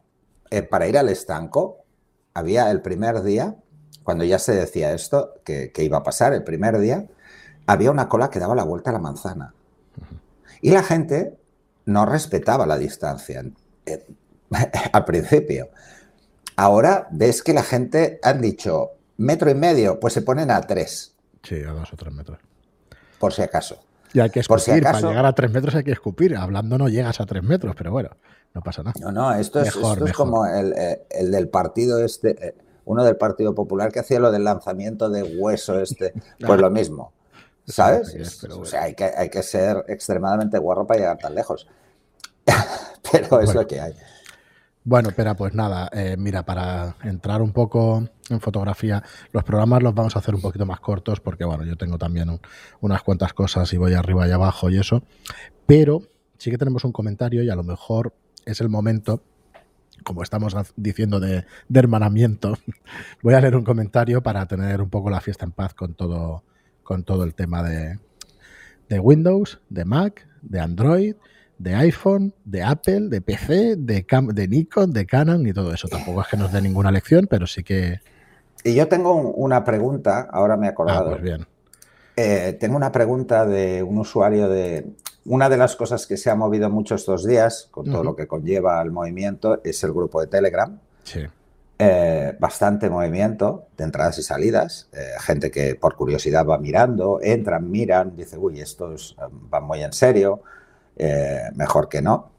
Eh, 0.49 0.61
para 0.61 0.87
ir 0.87 0.97
al 0.97 1.07
estanco, 1.07 1.85
había 2.33 2.69
el 2.69 2.81
primer 2.81 3.23
día, 3.23 3.55
cuando 4.03 4.25
ya 4.25 4.39
se 4.39 4.53
decía 4.53 4.91
esto, 4.91 5.35
que, 5.45 5.71
que 5.71 5.85
iba 5.85 5.99
a 5.99 6.03
pasar, 6.03 6.33
el 6.33 6.43
primer 6.43 6.79
día, 6.79 7.07
había 7.65 7.91
una 7.91 8.09
cola 8.09 8.29
que 8.29 8.39
daba 8.39 8.55
la 8.55 8.65
vuelta 8.65 8.89
a 8.89 8.93
la 8.93 8.99
manzana. 8.99 9.53
Y 10.59 10.71
la 10.71 10.83
gente 10.83 11.37
no 11.85 12.05
respetaba 12.05 12.65
la 12.65 12.77
distancia 12.77 13.43
eh, 13.85 14.05
al 14.93 15.05
principio. 15.05 15.69
Ahora 16.55 17.07
ves 17.11 17.41
que 17.41 17.53
la 17.53 17.63
gente 17.63 18.19
han 18.21 18.41
dicho 18.41 18.91
metro 19.17 19.49
y 19.49 19.55
medio, 19.55 19.99
pues 19.99 20.13
se 20.13 20.21
ponen 20.21 20.51
a 20.51 20.61
tres. 20.61 21.15
Sí, 21.41 21.61
a 21.61 21.71
dos 21.71 21.91
o 21.91 21.97
tres 21.97 22.13
metros. 22.13 22.39
Por 23.19 23.33
si 23.33 23.41
acaso. 23.41 23.83
Y 24.13 24.19
hay 24.19 24.29
que 24.29 24.41
escupir, 24.41 24.83
para 24.83 25.01
llegar 25.01 25.25
a 25.25 25.33
tres 25.33 25.51
metros 25.51 25.73
hay 25.73 25.83
que 25.83 25.91
escupir. 25.91 26.35
Hablando 26.35 26.77
no 26.77 26.87
llegas 26.87 27.19
a 27.19 27.25
tres 27.25 27.41
metros, 27.41 27.75
pero 27.75 27.91
bueno, 27.91 28.11
no 28.53 28.61
pasa 28.61 28.83
nada. 28.83 28.93
No, 28.99 29.11
no, 29.11 29.33
esto 29.33 29.59
es, 29.59 29.73
como 30.13 30.45
eh, 30.45 31.01
el, 31.09 31.31
del 31.31 31.49
partido 31.49 32.03
este, 32.03 32.49
eh, 32.49 32.55
uno 32.85 33.03
del 33.03 33.15
Partido 33.15 33.55
Popular 33.55 33.91
que 33.91 33.99
hacía 33.99 34.19
lo 34.19 34.31
del 34.31 34.43
lanzamiento 34.43 35.09
de 35.09 35.23
hueso 35.23 35.79
este, 35.79 36.13
pues 36.39 36.61
lo 36.61 36.69
mismo. 36.69 37.13
¿Sabes? 37.65 38.43
O 38.49 38.65
sea, 38.65 38.83
hay 38.83 38.93
que, 38.93 39.05
hay 39.05 39.29
que 39.29 39.43
ser 39.43 39.85
extremadamente 39.87 40.57
guarro 40.57 40.85
para 40.85 40.99
llegar 40.99 41.17
tan 41.17 41.35
lejos. 41.35 41.67
pero 43.11 43.41
es 43.41 43.53
lo 43.53 43.65
que 43.65 43.79
hay. 43.79 43.93
Bueno, 44.85 45.11
pero 45.15 45.33
pues 45.35 45.53
nada, 45.53 45.89
eh, 45.93 46.17
mira, 46.17 46.43
para 46.43 46.97
entrar 47.03 47.41
un 47.41 47.53
poco 47.53 48.09
en 48.29 48.41
fotografía, 48.41 49.01
los 49.31 49.45
programas 49.45 49.81
los 49.81 49.95
vamos 49.95 50.15
a 50.15 50.19
hacer 50.19 50.35
un 50.35 50.41
poquito 50.41 50.65
más 50.65 50.81
cortos 50.81 51.21
porque, 51.21 51.45
bueno, 51.45 51.63
yo 51.63 51.77
tengo 51.77 51.97
también 51.97 52.41
unas 52.81 53.01
cuantas 53.01 53.33
cosas 53.33 53.71
y 53.71 53.77
voy 53.77 53.93
arriba 53.93 54.27
y 54.27 54.31
abajo 54.31 54.69
y 54.69 54.77
eso, 54.77 55.03
pero 55.65 56.01
sí 56.37 56.51
que 56.51 56.57
tenemos 56.57 56.83
un 56.83 56.91
comentario 56.91 57.43
y 57.43 57.49
a 57.49 57.55
lo 57.55 57.63
mejor 57.63 58.13
es 58.45 58.59
el 58.59 58.67
momento, 58.67 59.23
como 60.03 60.21
estamos 60.21 60.53
diciendo 60.75 61.21
de, 61.21 61.45
hermanamiento, 61.73 62.57
voy 63.23 63.35
a 63.35 63.39
leer 63.39 63.55
un 63.55 63.63
comentario 63.63 64.21
para 64.21 64.45
tener 64.47 64.81
un 64.81 64.89
poco 64.89 65.09
la 65.09 65.21
fiesta 65.21 65.45
en 65.45 65.53
paz 65.53 65.73
con 65.73 65.93
todo, 65.93 66.43
con 66.83 67.03
todo 67.03 67.23
el 67.23 67.33
tema 67.33 67.63
de, 67.63 67.99
de 68.89 68.99
Windows, 68.99 69.61
de 69.69 69.85
Mac, 69.85 70.27
de 70.41 70.59
Android 70.59 71.15
de 71.57 71.75
iPhone, 71.75 72.33
de 72.43 72.61
Apple, 72.61 73.07
de 73.09 73.21
PC, 73.21 73.75
de, 73.77 74.05
de 74.33 74.47
Nikon, 74.47 74.91
de 74.91 75.05
Canon 75.05 75.47
y 75.47 75.53
todo 75.53 75.73
eso. 75.73 75.87
Tampoco 75.87 76.21
es 76.21 76.27
que 76.27 76.37
nos 76.37 76.51
dé 76.51 76.61
ninguna 76.61 76.91
lección, 76.91 77.27
pero 77.27 77.47
sí 77.47 77.63
que... 77.63 78.01
Y 78.63 78.75
yo 78.75 78.87
tengo 78.87 79.15
una 79.15 79.63
pregunta, 79.63 80.27
ahora 80.31 80.57
me 80.57 80.67
he 80.67 80.69
acordado. 80.69 81.07
Ah, 81.07 81.11
pues 81.11 81.21
bien. 81.21 81.47
Eh, 82.15 82.57
tengo 82.59 82.75
una 82.75 82.91
pregunta 82.91 83.45
de 83.45 83.81
un 83.81 83.97
usuario 83.97 84.49
de... 84.49 84.85
Una 85.25 85.47
de 85.47 85.55
las 85.55 85.77
cosas 85.77 86.05
que 86.05 86.17
se 86.17 86.29
ha 86.29 86.35
movido 86.35 86.69
mucho 86.69 86.95
estos 86.95 87.25
días, 87.25 87.69
con 87.71 87.85
todo 87.85 88.03
lo 88.03 88.13
que 88.13 88.27
conlleva 88.27 88.81
el 88.81 88.91
movimiento, 88.91 89.61
es 89.63 89.81
el 89.85 89.93
grupo 89.93 90.19
de 90.19 90.27
Telegram. 90.27 90.77
Sí. 91.03 91.21
Eh, 91.85 92.33
bastante 92.39 92.89
movimiento 92.89 93.67
de 93.75 93.83
entradas 93.83 94.17
y 94.17 94.23
salidas, 94.23 94.87
eh, 94.93 95.15
gente 95.19 95.51
que 95.51 95.75
por 95.75 95.97
curiosidad 95.97 96.45
va 96.45 96.57
mirando, 96.57 97.19
entran, 97.21 97.69
miran, 97.69 98.15
dice, 98.15 98.37
uy, 98.37 98.61
estos 98.61 99.17
van 99.49 99.65
muy 99.65 99.83
en 99.83 99.91
serio, 99.91 100.43
eh, 100.95 101.49
mejor 101.55 101.89
que 101.89 102.01
no. 102.01 102.31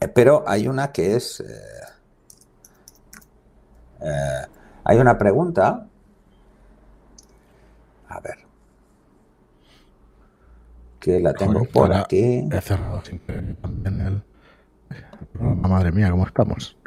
Eh, 0.00 0.06
pero 0.06 0.44
hay 0.46 0.68
una 0.68 0.92
que 0.92 1.16
es... 1.16 1.40
Eh, 4.00 4.46
hay 4.84 4.98
una 4.98 5.18
pregunta. 5.18 5.88
A 8.08 8.20
ver. 8.20 8.38
Que 11.00 11.18
la 11.18 11.34
tengo 11.34 11.64
por 11.64 11.92
aquí. 11.92 12.48
Madre 15.40 15.90
mía, 15.90 16.08
¿cómo 16.12 16.24
estamos? 16.24 16.77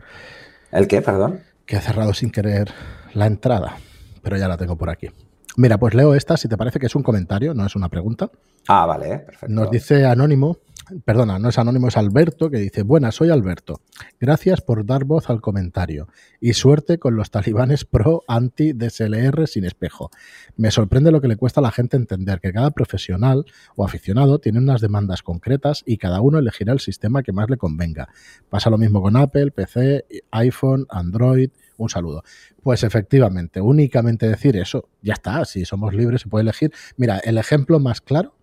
¿El 0.72 0.88
qué, 0.88 1.01
perdón? 1.01 1.42
Que 1.66 1.78
he 1.78 1.82
cerrado 1.82 2.13
sin 2.13 2.32
querer 2.32 2.72
la 3.13 3.28
entrada, 3.28 3.78
pero 4.22 4.38
ya 4.38 4.48
la 4.48 4.58
tengo 4.58 4.78
por 4.78 4.90
aquí. 4.90 5.10
Mira, 5.58 5.78
pues 5.78 5.94
leo 5.94 6.16
esta, 6.16 6.38
si 6.38 6.48
te 6.48 6.58
parece 6.58 6.80
que 6.80 6.86
es 6.86 6.96
un 6.96 7.04
comentario, 7.04 7.54
no 7.54 7.66
es 7.66 7.75
una 7.75 7.90
pregunta. 7.90 8.30
Ah, 8.68 8.86
vale, 8.86 9.20
perfecto. 9.20 9.54
Nos 9.54 9.70
dice 9.70 10.06
Anónimo, 10.06 10.60
perdona, 11.05 11.39
no 11.39 11.50
es 11.50 11.57
Anónimo, 11.57 11.88
es 11.88 11.97
Alberto, 11.97 12.50
que 12.50 12.57
dice, 12.57 12.83
buenas, 12.83 13.15
soy 13.15 13.29
Alberto. 13.29 13.81
Gracias 14.19 14.61
por 14.61 14.85
dar 14.85 15.05
voz 15.05 15.29
al 15.29 15.41
comentario 15.41 16.07
y 16.39 16.53
suerte 16.53 16.97
con 16.97 17.15
los 17.15 17.31
talibanes 17.31 17.85
pro 17.85 18.23
anti 18.27 18.73
DSLR 18.73 19.47
sin 19.47 19.65
espejo. 19.65 20.09
Me 20.57 20.71
sorprende 20.71 21.11
lo 21.11 21.21
que 21.21 21.27
le 21.27 21.35
cuesta 21.35 21.59
a 21.59 21.63
la 21.63 21.71
gente 21.71 21.97
entender 21.97 22.39
que 22.39 22.51
cada 22.51 22.71
profesional 22.71 23.45
o 23.75 23.85
aficionado 23.85 24.39
tiene 24.39 24.59
unas 24.59 24.81
demandas 24.81 25.23
concretas 25.23 25.83
y 25.85 25.97
cada 25.97 26.21
uno 26.21 26.39
elegirá 26.39 26.73
el 26.73 26.79
sistema 26.79 27.23
que 27.23 27.31
más 27.31 27.50
le 27.50 27.57
convenga. 27.57 28.09
Pasa 28.50 28.69
lo 28.69 28.77
mismo 28.77 29.01
con 29.01 29.15
Apple, 29.15 29.51
PC, 29.51 30.05
iPhone, 30.31 30.85
Android, 30.89 31.50
un 31.77 31.89
saludo. 31.89 32.23
Pues 32.63 32.83
efectivamente, 32.83 33.61
únicamente 33.61 34.27
decir 34.27 34.57
eso, 34.57 34.89
ya 35.01 35.13
está, 35.13 35.45
si 35.45 35.65
somos 35.65 35.93
libres 35.93 36.21
se 36.21 36.29
puede 36.29 36.43
elegir. 36.43 36.71
Mira, 36.97 37.17
el 37.19 37.38
ejemplo 37.38 37.79
más 37.79 38.01
claro 38.01 38.35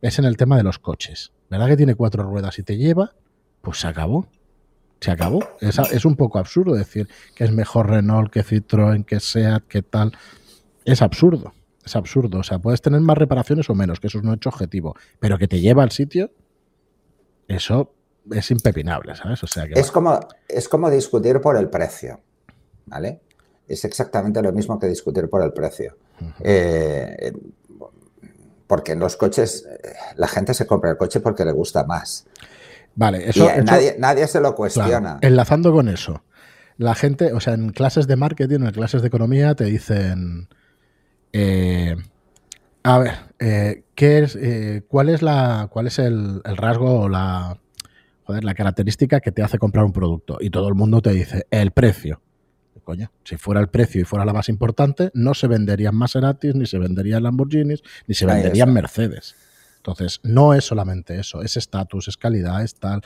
es 0.00 0.18
en 0.18 0.24
el 0.24 0.36
tema 0.36 0.56
de 0.56 0.62
los 0.62 0.78
coches. 0.78 1.32
¿Verdad 1.50 1.68
que 1.68 1.76
tiene 1.76 1.94
cuatro 1.94 2.22
ruedas 2.24 2.58
y 2.58 2.62
te 2.62 2.76
lleva? 2.76 3.12
Pues 3.62 3.78
se 3.78 3.86
acabó. 3.86 4.26
Se 5.00 5.10
acabó. 5.10 5.40
Es, 5.60 5.78
es 5.78 6.04
un 6.04 6.16
poco 6.16 6.38
absurdo 6.38 6.74
decir 6.74 7.08
que 7.34 7.44
es 7.44 7.52
mejor 7.52 7.90
Renault 7.90 8.32
que 8.32 8.44
Citroën, 8.44 9.04
que 9.04 9.20
SEAT, 9.20 9.64
que 9.66 9.82
tal. 9.82 10.12
Es 10.84 11.02
absurdo. 11.02 11.52
Es 11.84 11.94
absurdo. 11.96 12.38
O 12.38 12.42
sea, 12.42 12.58
puedes 12.58 12.80
tener 12.80 13.00
más 13.00 13.18
reparaciones 13.18 13.68
o 13.70 13.74
menos, 13.74 14.00
que 14.00 14.06
eso 14.08 14.18
es 14.18 14.24
un 14.24 14.34
hecho 14.34 14.48
objetivo. 14.48 14.96
Pero 15.20 15.38
que 15.38 15.46
te 15.46 15.60
lleva 15.60 15.82
al 15.82 15.90
sitio, 15.90 16.30
eso 17.46 17.92
es 18.32 18.50
impepinable, 18.50 19.14
¿sabes? 19.14 19.42
O 19.44 19.46
sea 19.46 19.68
que, 19.68 19.78
es, 19.78 19.92
como, 19.92 20.18
es 20.48 20.68
como 20.68 20.90
discutir 20.90 21.40
por 21.40 21.56
el 21.56 21.68
precio. 21.68 22.20
¿vale? 22.86 23.20
Es 23.68 23.84
exactamente 23.84 24.40
lo 24.40 24.52
mismo 24.52 24.78
que 24.78 24.86
discutir 24.86 25.28
por 25.28 25.42
el 25.42 25.52
precio. 25.52 25.96
Eh, 26.40 27.32
porque 28.66 28.92
en 28.92 29.00
los 29.00 29.16
coches, 29.16 29.66
eh, 29.68 29.92
la 30.16 30.28
gente 30.28 30.54
se 30.54 30.66
compra 30.66 30.90
el 30.90 30.96
coche 30.96 31.20
porque 31.20 31.44
le 31.44 31.52
gusta 31.52 31.84
más. 31.84 32.26
Vale, 32.94 33.28
eso, 33.28 33.48
nadie, 33.98 34.26
se 34.26 34.40
lo 34.40 34.54
cuestiona. 34.54 35.18
enlazando 35.20 35.72
con 35.72 35.88
eso, 35.88 36.22
la 36.78 36.94
gente, 36.94 37.32
o 37.32 37.40
sea, 37.40 37.54
en 37.54 37.70
clases 37.70 38.06
de 38.06 38.16
marketing, 38.16 38.60
en 38.60 38.70
clases 38.70 39.02
de 39.02 39.08
economía, 39.08 39.54
te 39.54 39.64
dicen. 39.64 40.48
Eh, 41.32 41.96
a 42.82 42.98
ver, 42.98 43.12
¿qué 43.94 44.18
es, 44.18 44.38
¿cuál 44.88 45.08
es 45.08 45.20
la, 45.20 45.68
cuál 45.70 45.88
es 45.88 45.98
el, 45.98 46.40
el 46.44 46.56
rasgo 46.56 47.00
o 47.00 47.08
la, 47.08 47.58
joder, 48.22 48.44
la 48.44 48.54
característica 48.54 49.20
que 49.20 49.32
te 49.32 49.42
hace 49.42 49.58
comprar 49.58 49.84
un 49.84 49.92
producto? 49.92 50.38
Y 50.40 50.50
todo 50.50 50.68
el 50.68 50.74
mundo 50.74 51.02
te 51.02 51.10
dice 51.10 51.46
el 51.50 51.72
precio 51.72 52.22
coño, 52.86 53.10
si 53.24 53.36
fuera 53.36 53.60
el 53.60 53.68
precio 53.68 54.00
y 54.00 54.04
fuera 54.04 54.24
la 54.24 54.32
más 54.32 54.48
importante, 54.48 55.10
no 55.12 55.34
se 55.34 55.48
venderían 55.48 55.96
Maseratis, 55.96 56.54
ni 56.54 56.66
se 56.66 56.78
venderían 56.78 57.24
Lamborghinis, 57.24 57.82
ni 58.06 58.14
se 58.14 58.26
venderían 58.26 58.72
Mercedes. 58.72 59.34
Entonces, 59.78 60.20
no 60.22 60.54
es 60.54 60.64
solamente 60.64 61.18
eso, 61.18 61.42
es 61.42 61.56
estatus, 61.56 62.06
es 62.06 62.16
calidad, 62.16 62.62
es 62.62 62.76
tal. 62.76 63.02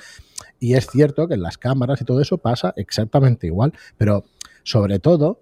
Y 0.59 0.75
es 0.75 0.87
cierto 0.87 1.27
que 1.27 1.35
en 1.35 1.43
las 1.43 1.57
cámaras 1.57 2.01
y 2.03 2.05
todo 2.05 2.21
eso 2.21 2.37
pasa 2.37 2.75
exactamente 2.77 3.47
igual, 3.47 3.73
pero 3.97 4.25
sobre 4.65 4.99
todo 4.99 5.41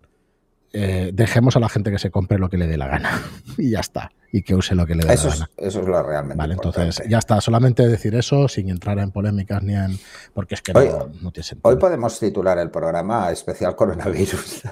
eh, 0.73 1.11
dejemos 1.13 1.57
a 1.57 1.61
la 1.61 1.69
gente 1.69 1.91
que 1.91 1.99
se 1.99 2.11
compre 2.11 2.39
lo 2.39 2.49
que 2.49 2.59
le 2.59 2.69
dé 2.69 2.77
la 2.77 2.87
gana 2.87 3.21
y 3.59 3.71
ya 3.71 3.81
está. 3.81 4.11
Y 4.31 4.43
que 4.43 4.55
use 4.55 4.75
lo 4.75 4.87
que 4.87 4.95
le 4.95 5.05
dé 5.05 5.17
la 5.17 5.23
gana. 5.23 5.51
Eso 5.57 5.81
es 5.81 5.87
lo 5.87 6.03
realmente. 6.03 6.37
Vale, 6.37 6.55
entonces 6.55 7.03
ya 7.09 7.19
está. 7.19 7.41
Solamente 7.41 7.89
decir 7.89 8.15
eso 8.15 8.47
sin 8.47 8.69
entrar 8.69 8.99
en 8.99 9.11
polémicas 9.11 9.63
ni 9.63 9.75
en. 9.75 9.99
Porque 10.35 10.55
es 10.55 10.61
que 10.61 10.75
no, 10.75 11.33
tiene 11.33 11.43
sentido. 11.43 11.61
Hoy 11.63 11.77
podemos 11.77 12.21
titular 12.21 12.59
el 12.59 12.71
programa 12.71 13.31
especial 13.31 13.75
coronavirus. 13.75 14.63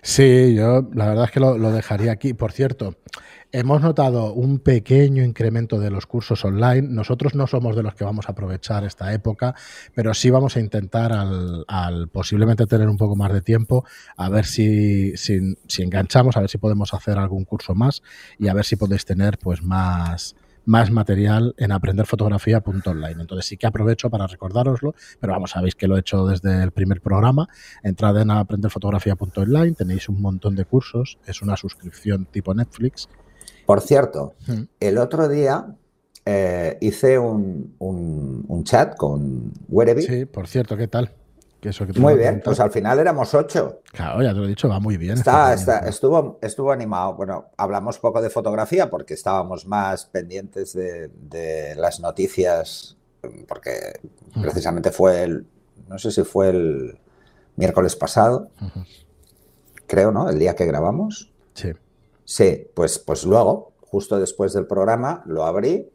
Sí, 0.00 0.54
yo 0.54 0.88
la 0.94 1.08
verdad 1.08 1.24
es 1.24 1.32
que 1.32 1.40
lo 1.40 1.72
dejaría 1.72 2.12
aquí. 2.12 2.32
Por 2.32 2.52
cierto, 2.52 2.94
Hemos 3.50 3.80
notado 3.80 4.34
un 4.34 4.58
pequeño 4.58 5.24
incremento 5.24 5.80
de 5.80 5.90
los 5.90 6.04
cursos 6.04 6.44
online. 6.44 6.82
Nosotros 6.82 7.34
no 7.34 7.46
somos 7.46 7.74
de 7.74 7.82
los 7.82 7.94
que 7.94 8.04
vamos 8.04 8.28
a 8.28 8.32
aprovechar 8.32 8.84
esta 8.84 9.10
época, 9.14 9.54
pero 9.94 10.12
sí 10.12 10.28
vamos 10.28 10.58
a 10.58 10.60
intentar 10.60 11.14
al, 11.14 12.08
posiblemente 12.12 12.66
tener 12.66 12.90
un 12.90 12.98
poco 12.98 13.16
más 13.16 13.32
de 13.32 13.40
tiempo, 13.40 13.86
a 14.18 14.28
ver 14.28 14.44
si, 14.44 15.14
enganchamos, 15.78 16.36
a 16.36 16.40
ver 16.40 16.50
si 16.50 16.58
podemos 16.58 16.92
hacer 16.92 17.16
algún 17.16 17.46
curso 17.46 17.74
más 17.74 18.02
y 18.38 18.48
a 18.48 18.54
ver 18.54 18.66
si 18.66 18.76
podéis 18.76 19.06
tener 19.06 19.38
pues 19.38 19.62
más, 19.62 20.36
más 20.66 20.90
material 20.90 21.54
en 21.56 21.72
aprenderfotografía.online. 21.72 23.16
Entonces 23.18 23.46
sí 23.46 23.56
que 23.56 23.66
aprovecho 23.66 24.10
para 24.10 24.26
recordároslo, 24.26 24.94
pero 25.20 25.32
vamos, 25.32 25.52
sabéis 25.52 25.74
que 25.74 25.88
lo 25.88 25.96
he 25.96 26.00
hecho 26.00 26.26
desde 26.26 26.62
el 26.62 26.72
primer 26.72 27.00
programa. 27.00 27.48
Entrad 27.82 28.20
en 28.20 28.30
aprenderfotografía.online, 28.30 29.72
tenéis 29.72 30.10
un 30.10 30.20
montón 30.20 30.54
de 30.54 30.66
cursos, 30.66 31.16
es 31.26 31.40
una 31.40 31.56
suscripción 31.56 32.26
tipo 32.26 32.52
Netflix 32.52 33.08
por 33.68 33.82
cierto, 33.82 34.32
el 34.80 34.96
otro 34.96 35.28
día 35.28 35.66
eh, 36.24 36.78
hice 36.80 37.18
un, 37.18 38.62
chat 38.64 38.96
con 38.96 39.52
Wereby. 39.68 40.00
Sí, 40.00 40.24
por 40.24 40.48
cierto, 40.48 40.74
¿qué 40.74 40.88
tal? 40.88 41.12
muy 41.96 42.16
bien, 42.16 42.40
pues 42.42 42.60
al 42.60 42.70
final 42.70 42.98
éramos 42.98 43.34
ocho. 43.34 43.82
Claro, 43.92 44.22
ya 44.22 44.32
te 44.32 44.36
lo 44.36 44.46
he 44.46 44.48
dicho, 44.48 44.70
va 44.70 44.80
muy 44.80 44.96
bien. 44.96 45.18
Está, 45.18 45.52
estuvo, 45.86 46.38
estuvo 46.40 46.72
animado. 46.72 47.12
Bueno, 47.12 47.50
hablamos 47.58 47.98
poco 47.98 48.22
de 48.22 48.30
fotografía 48.30 48.88
porque 48.88 49.12
estábamos 49.12 49.66
más 49.66 50.06
pendientes 50.06 50.72
de, 50.72 51.74
las 51.76 52.00
noticias, 52.00 52.96
porque 53.46 54.00
precisamente 54.40 54.92
fue 54.92 55.24
el, 55.24 55.46
no 55.88 55.98
sé 55.98 56.10
si 56.10 56.22
fue 56.22 56.48
el 56.48 56.98
miércoles 57.56 57.94
pasado, 57.96 58.48
creo, 59.86 60.10
¿no? 60.10 60.30
El 60.30 60.38
día 60.38 60.56
que 60.56 60.64
grabamos. 60.64 61.30
Sí. 61.52 61.74
Sí, 62.28 62.70
pues, 62.74 62.98
pues 62.98 63.24
luego, 63.24 63.72
justo 63.80 64.20
después 64.20 64.52
del 64.52 64.66
programa, 64.66 65.22
lo 65.24 65.46
abrí 65.46 65.90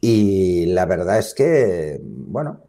y 0.00 0.64
la 0.72 0.86
verdad 0.86 1.18
es 1.18 1.34
que, 1.34 2.00
bueno, 2.02 2.62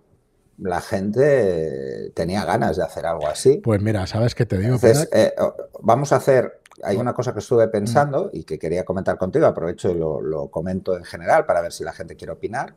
la 0.58 0.82
gente 0.82 2.12
tenía 2.14 2.44
ganas 2.44 2.76
de 2.76 2.84
hacer 2.84 3.06
algo 3.06 3.28
así. 3.28 3.62
Pues 3.64 3.82
mira, 3.82 4.06
¿sabes 4.08 4.36
qué 4.36 4.46
te 4.46 4.58
digo? 4.58 4.76
Entonces, 4.76 5.08
eh, 5.14 5.34
vamos 5.80 6.12
a 6.12 6.18
hacer, 6.18 6.60
hay 6.84 6.98
una 6.98 7.14
cosa 7.14 7.32
que 7.32 7.40
estuve 7.40 7.70
pensando 7.70 8.30
y 8.34 8.44
que 8.44 8.60
quería 8.60 8.84
comentar 8.84 9.18
contigo, 9.18 9.46
aprovecho 9.46 9.90
y 9.90 9.94
lo, 9.94 10.50
comento 10.52 10.98
en 10.98 11.06
general 11.06 11.46
para 11.46 11.62
ver 11.62 11.72
si 11.72 11.86
la 11.86 11.94
gente 11.94 12.18
quiere 12.18 12.34
opinar. 12.34 12.76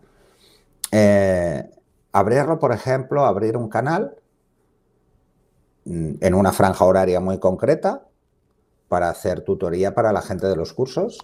Eh, 0.92 1.68
abrirlo, 2.12 2.60
por 2.60 2.70
ejemplo, 2.70 3.24
abrir 3.24 3.56
un 3.56 3.68
canal 3.68 4.14
mm, 5.86 6.18
en 6.20 6.34
una 6.34 6.52
franja 6.52 6.84
horaria 6.84 7.18
muy 7.18 7.40
concreta 7.40 8.04
para 8.94 9.10
hacer 9.10 9.40
tutoría 9.40 9.92
para 9.92 10.12
la 10.12 10.22
gente 10.22 10.46
de 10.46 10.54
los 10.54 10.72
cursos? 10.72 11.18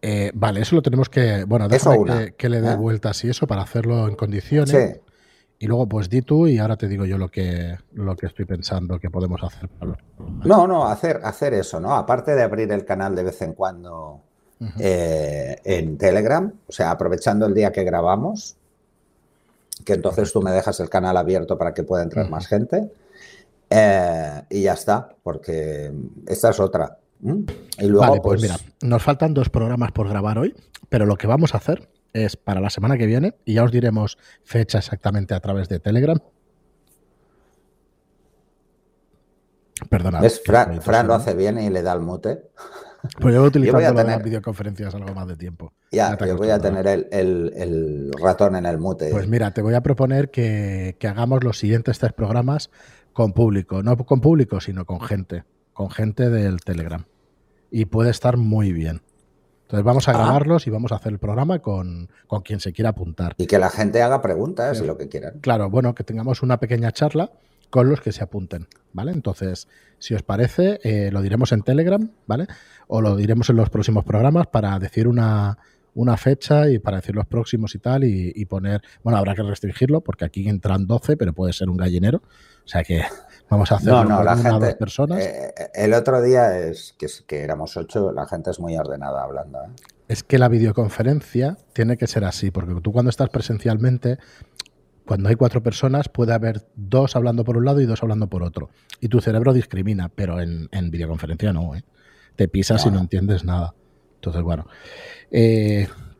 Eh, 0.00 0.30
vale, 0.32 0.62
eso 0.62 0.74
lo 0.76 0.80
tenemos 0.80 1.10
que. 1.10 1.44
Bueno, 1.44 1.68
déjame 1.68 2.32
que, 2.38 2.48
le 2.48 2.62
dé 2.62 2.72
¿eh? 2.72 2.76
vueltas 2.76 3.22
y 3.26 3.28
eso 3.28 3.46
para 3.46 3.60
hacerlo 3.60 4.08
en 4.08 4.14
condiciones. 4.16 5.00
Y 5.58 5.66
luego, 5.66 5.86
pues 5.86 6.08
di 6.08 6.22
tú 6.22 6.46
y 6.46 6.58
ahora 6.58 6.78
te 6.78 6.88
digo 6.88 7.04
yo 7.04 7.18
lo 7.18 7.28
que, 7.28 7.76
lo 7.92 8.16
que 8.16 8.24
estoy 8.28 8.46
pensando 8.46 8.98
que 8.98 9.10
podemos 9.10 9.44
hacer. 9.44 9.68
No, 10.42 10.66
no, 10.66 10.86
hacer, 10.86 11.20
hacer 11.22 11.52
eso, 11.52 11.78
¿no? 11.78 11.94
Aparte 11.94 12.34
de 12.34 12.42
abrir 12.42 12.72
el 12.72 12.86
canal 12.86 13.14
de 13.14 13.24
vez 13.24 13.42
en 13.42 13.52
cuando 13.52 14.22
eh, 14.78 15.58
en 15.64 15.98
Telegram, 15.98 16.50
o 16.66 16.72
sea, 16.72 16.92
aprovechando 16.92 17.44
el 17.44 17.52
día 17.52 17.72
que 17.72 17.84
grabamos, 17.84 18.56
que 19.84 19.92
entonces 19.92 20.32
tú 20.32 20.40
me 20.40 20.50
dejas 20.50 20.80
el 20.80 20.88
canal 20.88 21.18
abierto 21.18 21.58
para 21.58 21.74
que 21.74 21.82
pueda 21.82 22.02
entrar 22.02 22.30
más 22.30 22.46
gente. 22.46 22.90
Eh, 23.74 24.42
y 24.50 24.62
ya 24.62 24.74
está, 24.74 25.08
porque 25.22 25.90
esta 26.26 26.50
es 26.50 26.60
otra. 26.60 26.98
Y 27.22 27.86
luego, 27.86 28.00
vale, 28.00 28.20
pues, 28.20 28.40
pues 28.40 28.42
mira, 28.42 28.56
nos 28.82 29.02
faltan 29.02 29.32
dos 29.32 29.48
programas 29.48 29.92
por 29.92 30.08
grabar 30.08 30.38
hoy, 30.38 30.54
pero 30.90 31.06
lo 31.06 31.16
que 31.16 31.26
vamos 31.26 31.54
a 31.54 31.58
hacer 31.58 31.88
es 32.12 32.36
para 32.36 32.60
la 32.60 32.68
semana 32.68 32.98
que 32.98 33.06
viene 33.06 33.34
y 33.46 33.54
ya 33.54 33.64
os 33.64 33.72
diremos 33.72 34.18
fecha 34.44 34.78
exactamente 34.78 35.32
a 35.32 35.40
través 35.40 35.70
de 35.70 35.78
Telegram. 35.78 36.18
Perdona. 39.88 40.20
¿Ves? 40.20 40.42
Fran, 40.44 41.06
lo 41.06 41.14
hace 41.14 41.34
bien 41.34 41.58
y 41.58 41.70
le 41.70 41.82
da 41.82 41.94
el 41.94 42.00
mute. 42.00 42.50
Pues 43.20 43.34
yo 43.34 43.40
voy 43.72 43.84
a 43.84 43.94
tener... 43.94 44.06
las 44.06 44.22
videoconferencias 44.22 44.94
algo 44.94 45.14
más 45.14 45.26
de 45.26 45.36
tiempo. 45.36 45.72
Ya, 45.90 46.16
yo 46.18 46.36
voy 46.36 46.50
a 46.50 46.58
tener 46.58 46.86
el, 47.10 48.10
ratón 48.20 48.56
en 48.56 48.66
el 48.66 48.78
mute. 48.78 49.10
Pues 49.10 49.28
mira, 49.28 49.52
te 49.52 49.62
voy 49.62 49.74
a 49.74 49.80
proponer 49.80 50.30
que, 50.30 50.96
que, 51.00 51.08
hagamos 51.08 51.42
los 51.42 51.58
siguientes 51.58 51.98
tres 51.98 52.12
programas 52.12 52.70
con 53.12 53.32
público. 53.32 53.82
No 53.82 53.96
con 53.96 54.20
público, 54.20 54.60
sino 54.60 54.84
con 54.84 55.00
gente. 55.00 55.44
Con 55.72 55.90
gente 55.90 56.30
del 56.30 56.60
Telegram. 56.60 57.04
Y 57.70 57.86
puede 57.86 58.10
estar 58.10 58.36
muy 58.36 58.72
bien. 58.72 59.02
Entonces 59.62 59.84
vamos 59.84 60.06
a 60.08 60.10
ah. 60.10 60.14
grabarlos 60.18 60.66
y 60.66 60.70
vamos 60.70 60.92
a 60.92 60.96
hacer 60.96 61.12
el 61.12 61.18
programa 61.18 61.60
con, 61.60 62.10
quien 62.44 62.60
se 62.60 62.72
quiera 62.72 62.90
apuntar. 62.90 63.34
Y 63.38 63.46
que 63.46 63.58
la 63.58 63.70
gente 63.70 64.02
haga 64.02 64.20
preguntas 64.20 64.80
y 64.82 64.86
lo 64.86 64.98
que 64.98 65.08
quieran. 65.08 65.38
Claro, 65.40 65.70
bueno, 65.70 65.94
que 65.94 66.04
tengamos 66.04 66.42
una 66.42 66.58
pequeña 66.58 66.92
charla 66.92 67.32
con 67.70 67.88
los 67.88 68.02
que 68.02 68.12
se 68.12 68.22
apunten, 68.22 68.68
¿vale? 68.92 69.12
Entonces, 69.12 69.66
si 69.98 70.12
os 70.12 70.22
parece, 70.22 70.78
eh, 70.82 71.10
lo 71.10 71.22
diremos 71.22 71.52
en 71.52 71.62
Telegram, 71.62 72.10
¿vale? 72.26 72.48
O 72.86 73.00
lo 73.00 73.16
diremos 73.16 73.48
en 73.48 73.56
los 73.56 73.70
próximos 73.70 74.04
programas 74.04 74.46
para 74.46 74.78
decir 74.78 75.08
una, 75.08 75.56
una 75.94 76.16
fecha 76.16 76.68
y 76.68 76.78
para 76.78 76.98
decir 76.98 77.14
los 77.14 77.26
próximos 77.26 77.74
y 77.74 77.78
tal 77.78 78.04
y, 78.04 78.44
poner, 78.46 78.82
bueno, 79.02 79.18
habrá 79.18 79.34
que 79.34 79.42
restringirlo 79.42 80.00
porque 80.00 80.24
aquí 80.24 80.48
entran 80.48 80.86
12, 80.86 81.16
pero 81.16 81.32
puede 81.32 81.52
ser 81.52 81.68
un 81.68 81.76
gallinero, 81.76 82.18
o 82.64 82.68
sea 82.68 82.82
que 82.82 83.02
Vamos 83.52 83.70
a 83.70 83.74
hacerlo 83.74 84.04
no, 84.04 84.16
no, 84.16 84.24
la 84.24 84.34
gente, 84.34 84.66
dos 84.66 84.74
personas. 84.76 85.18
Eh, 85.18 85.52
eh, 85.54 85.68
el 85.74 85.92
otro 85.92 86.22
día 86.22 86.58
es 86.58 86.94
que, 86.98 87.06
que, 87.26 87.42
éramos 87.42 87.76
ocho, 87.76 88.10
la 88.10 88.26
gente 88.26 88.50
es 88.50 88.58
muy 88.58 88.78
ordenada 88.78 89.22
hablando. 89.22 89.58
¿eh? 89.58 89.68
Es 90.08 90.22
que 90.22 90.38
la 90.38 90.48
videoconferencia 90.48 91.58
tiene 91.74 91.98
que 91.98 92.06
ser 92.06 92.24
así, 92.24 92.50
porque 92.50 92.80
tú 92.80 92.92
cuando 92.92 93.10
estás 93.10 93.28
presencialmente, 93.28 94.16
cuando 95.04 95.28
hay 95.28 95.34
cuatro 95.34 95.62
personas, 95.62 96.08
puede 96.08 96.32
haber 96.32 96.66
dos 96.76 97.14
hablando 97.14 97.44
por 97.44 97.58
un 97.58 97.66
lado 97.66 97.82
y 97.82 97.84
dos 97.84 98.02
hablando 98.02 98.26
por 98.28 98.42
otro. 98.42 98.70
Y 99.00 99.08
tu 99.08 99.20
cerebro 99.20 99.52
discrimina, 99.52 100.08
pero 100.08 100.40
en, 100.40 100.68
videoconferencia 100.90 101.52
no, 101.52 101.74
¿eh? 101.74 101.84
Te 102.36 102.48
pisas 102.48 102.86
y 102.86 102.90
no 102.90 103.00
entiendes 103.00 103.44
nada. 103.44 103.74
Entonces, 104.22 104.42
bueno. 104.42 104.66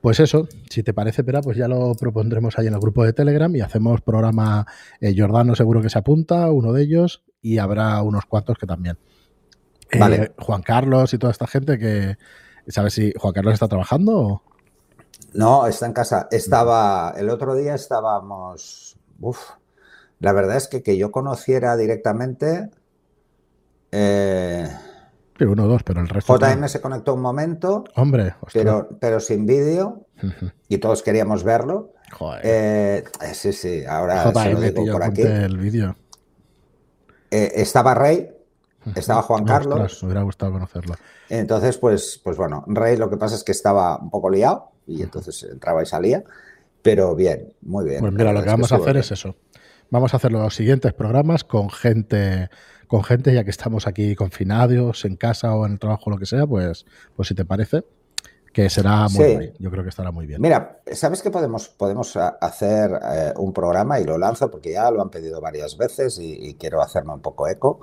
Pues 0.03 0.19
eso, 0.19 0.49
si 0.69 0.83
te 0.83 0.93
parece, 0.93 1.23
Pera, 1.23 1.41
pues 1.43 1.57
ya 1.57 1.69
lo 1.69 1.95
propondremos 1.95 2.59
ahí 2.59 2.67
en 2.67 2.75
el 2.75 2.81
grupo 2.81 3.05
de 3.05 3.12
Telegram 3.12 3.55
y 3.55 3.61
hacemos 3.61 4.01
programa. 4.01 4.67
Eh, 5.01 5.15
Jordano 5.17 5.55
seguro 5.55 5.81
que 5.81 5.91
se 5.91 5.99
apunta, 6.01 6.51
uno 6.51 6.73
de 6.73 6.83
ellos, 6.83 7.23
y 7.41 7.59
habrá 7.59 8.03
unos 8.03 8.27
cuantos 8.27 8.59
que 8.59 8.67
también. 8.67 8.99
Eh, 9.93 9.99
vale. 10.01 10.33
Juan 10.41 10.62
Carlos 10.62 11.15
y 11.15 11.19
toda 11.19 11.31
esta 11.31 11.47
gente 11.47 11.79
que. 11.79 12.17
¿Sabes 12.67 12.95
si 12.95 13.12
Juan 13.17 13.33
Carlos 13.33 13.55
está 13.55 13.69
trabajando? 13.69 14.43
No, 15.35 15.69
está 15.69 15.87
en 15.87 15.93
casa. 15.93 16.27
Estaba. 16.33 17.15
El 17.17 17.31
otro 17.31 17.55
día 17.55 17.77
estábamos. 17.77 18.99
Uf. 19.21 19.51
La 20.19 20.33
verdad 20.33 20.57
es 20.57 20.67
que 20.67 20.83
que 20.83 20.97
yo 20.97 21.12
conociera 21.12 21.77
directamente. 21.77 22.71
Eh, 23.93 24.69
uno 25.46 25.64
o 25.64 25.68
dos, 25.68 25.83
pero 25.83 26.00
el 26.00 26.09
resto. 26.09 26.37
JM 26.38 26.68
se 26.68 26.81
conectó 26.81 27.14
un 27.14 27.20
momento. 27.20 27.85
Hombre, 27.94 28.35
pero, 28.52 28.88
pero 29.00 29.20
sin 29.20 29.46
vídeo. 29.46 30.07
Y 30.68 30.78
todos 30.78 31.02
queríamos 31.02 31.44
verlo. 31.44 31.92
Joder. 32.12 32.40
Eh, 32.44 33.05
sí, 33.33 33.52
sí, 33.52 33.85
ahora 33.85 34.31
JM, 34.31 34.74
por 34.92 35.02
aquí. 35.02 35.22
el 35.22 35.59
vídeo. 35.59 35.96
Eh, 37.31 37.52
estaba 37.57 37.94
Rey, 37.94 38.31
estaba 38.94 39.22
Juan 39.22 39.44
Carlos. 39.44 40.02
me 40.02 40.07
hubiera 40.07 40.22
gustado 40.22 40.52
conocerlo. 40.52 40.94
Entonces, 41.28 41.78
pues, 41.78 42.20
pues 42.22 42.37
bueno, 42.37 42.64
Rey 42.66 42.96
lo 42.96 43.09
que 43.09 43.16
pasa 43.16 43.35
es 43.35 43.44
que 43.44 43.52
estaba 43.52 43.98
un 43.98 44.11
poco 44.11 44.28
liado 44.28 44.72
y 44.87 45.02
entonces 45.02 45.42
entraba 45.50 45.83
y 45.83 45.87
salía. 45.87 46.24
Pero 46.83 47.14
bien, 47.14 47.55
muy 47.62 47.85
bien. 47.85 48.00
Pues 48.00 48.12
mira, 48.12 48.33
lo 48.33 48.42
que 48.42 48.50
vamos 48.50 48.72
a 48.72 48.76
hacer 48.76 48.96
es 48.96 49.12
eso. 49.12 49.37
Vamos 49.90 50.12
a 50.14 50.16
hacer 50.16 50.33
los 50.33 50.55
siguientes 50.55 50.92
programas 50.92 51.44
con 51.44 51.70
gente 51.70 52.50
con 52.92 53.05
gente, 53.05 53.33
ya 53.33 53.42
que 53.42 53.48
estamos 53.48 53.87
aquí 53.87 54.14
confinados 54.14 55.07
en 55.07 55.16
casa 55.16 55.55
o 55.55 55.64
en 55.64 55.72
el 55.72 55.78
trabajo, 55.78 56.11
lo 56.11 56.18
que 56.18 56.26
sea, 56.26 56.46
pues, 56.46 56.85
pues 57.16 57.26
si 57.26 57.35
te 57.35 57.46
parece, 57.46 57.87
que 58.52 58.68
será 58.68 59.09
muy 59.09 59.24
bien. 59.24 59.55
Yo 59.59 59.70
creo 59.70 59.83
que 59.83 59.88
estará 59.88 60.11
muy 60.11 60.26
bien. 60.26 60.42
Mira, 60.42 60.83
¿sabes 60.92 61.22
que 61.22 61.31
podemos, 61.31 61.70
podemos 61.70 62.14
hacer 62.18 62.90
eh, 63.02 63.33
un 63.38 63.55
programa 63.55 63.98
y 63.98 64.05
lo 64.05 64.18
lanzo 64.18 64.50
porque 64.50 64.72
ya 64.72 64.90
lo 64.90 65.00
han 65.00 65.09
pedido 65.09 65.40
varias 65.40 65.78
veces 65.78 66.18
y, 66.20 66.55
quiero 66.61 66.83
hacerme 66.83 67.14
un 67.14 67.22
poco 67.22 67.48
eco 67.48 67.81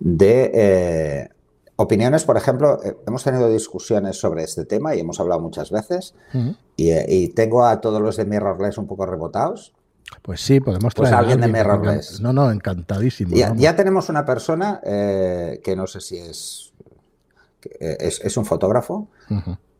de 0.00 0.50
eh, 0.52 1.28
opiniones? 1.76 2.24
Por 2.24 2.36
ejemplo, 2.36 2.82
eh, 2.82 2.96
hemos 3.06 3.22
tenido 3.22 3.48
discusiones 3.48 4.16
sobre 4.16 4.42
este 4.42 4.64
tema 4.64 4.96
y 4.96 4.98
hemos 4.98 5.20
hablado 5.20 5.40
muchas 5.40 5.70
veces 5.70 6.16
y, 6.76 6.90
y, 6.90 7.28
tengo 7.28 7.64
a 7.64 7.80
todos 7.80 8.02
los 8.02 8.16
de 8.16 8.24
Mirrorless 8.24 8.78
un 8.78 8.88
poco 8.88 9.06
rebotados 9.06 9.74
pues 10.22 10.40
sí, 10.40 10.60
podemos 10.60 10.94
pues 10.94 11.08
traer 11.08 11.24
alguien, 11.24 11.40
de 11.40 11.48
Mirrorless. 11.48 12.20
No, 12.20 12.32
no, 12.32 12.50
encantadísimo. 12.50 13.34
Ya, 13.34 13.76
tenemos 13.76 14.08
una 14.08 14.24
persona 14.24 14.80
eh, 14.84 15.60
que 15.64 15.74
no 15.76 15.86
sé 15.86 16.00
si 16.00 16.18
es, 16.18 16.72
eh, 17.62 17.96
es, 18.00 18.36
un 18.36 18.44
fotógrafo, 18.44 19.08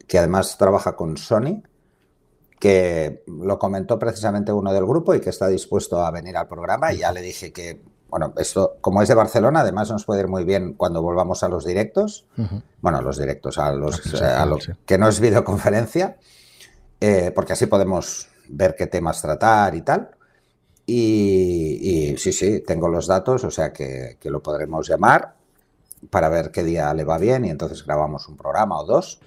que 0.06 0.18
además 0.18 0.56
trabaja 0.56 0.96
con 0.96 1.16
Sony, 1.16 1.62
que 2.58 3.22
lo 3.26 3.58
comentó 3.58 3.98
precisamente 3.98 4.52
uno 4.52 4.72
del 4.72 4.86
grupo 4.86 5.14
y 5.14 5.20
que 5.20 5.30
está 5.30 5.48
dispuesto 5.48 6.04
a 6.04 6.10
venir 6.10 6.36
al 6.36 6.48
programa. 6.48 6.92
Y 6.92 6.98
ya 6.98 7.12
le 7.12 7.22
dije 7.22 7.52
que, 7.52 7.82
bueno, 8.08 8.32
esto, 8.36 8.76
como 8.80 9.02
es 9.02 9.08
de 9.08 9.14
Barcelona, 9.14 9.60
además 9.60 9.90
nos 9.90 10.04
puede 10.04 10.20
ir 10.22 10.28
muy 10.28 10.44
bien 10.44 10.74
cuando 10.74 11.02
volvamos 11.02 11.42
a 11.42 11.48
los 11.48 11.64
directos. 11.66 12.26
Bueno, 12.80 12.98
a 12.98 13.02
los 13.02 13.18
directos, 13.18 13.58
a 13.58 13.72
los, 13.72 14.00
eh, 14.14 14.76
que 14.86 14.96
no 14.98 15.08
es 15.08 15.20
videoconferencia, 15.20 16.16
porque 17.34 17.52
así 17.52 17.66
podemos 17.66 18.29
ver 18.50 18.74
qué 18.76 18.86
temas 18.86 19.20
tratar 19.20 19.74
y 19.74 19.82
tal. 19.82 20.10
Y, 20.86 22.14
sí, 22.18 22.32
sí, 22.32 22.64
tengo 22.66 22.88
los 22.88 23.06
datos, 23.06 23.44
o 23.44 23.50
sea 23.50 23.72
que, 23.72 24.18
lo 24.24 24.42
podremos 24.42 24.88
llamar 24.88 25.34
para 26.08 26.28
ver 26.28 26.50
qué 26.50 26.64
día 26.64 26.92
le 26.94 27.04
va 27.04 27.18
bien 27.18 27.44
y 27.44 27.50
entonces 27.50 27.84
grabamos 27.84 28.26
un 28.28 28.36
programa 28.36 28.78
o 28.80 28.84
dos. 28.84 29.20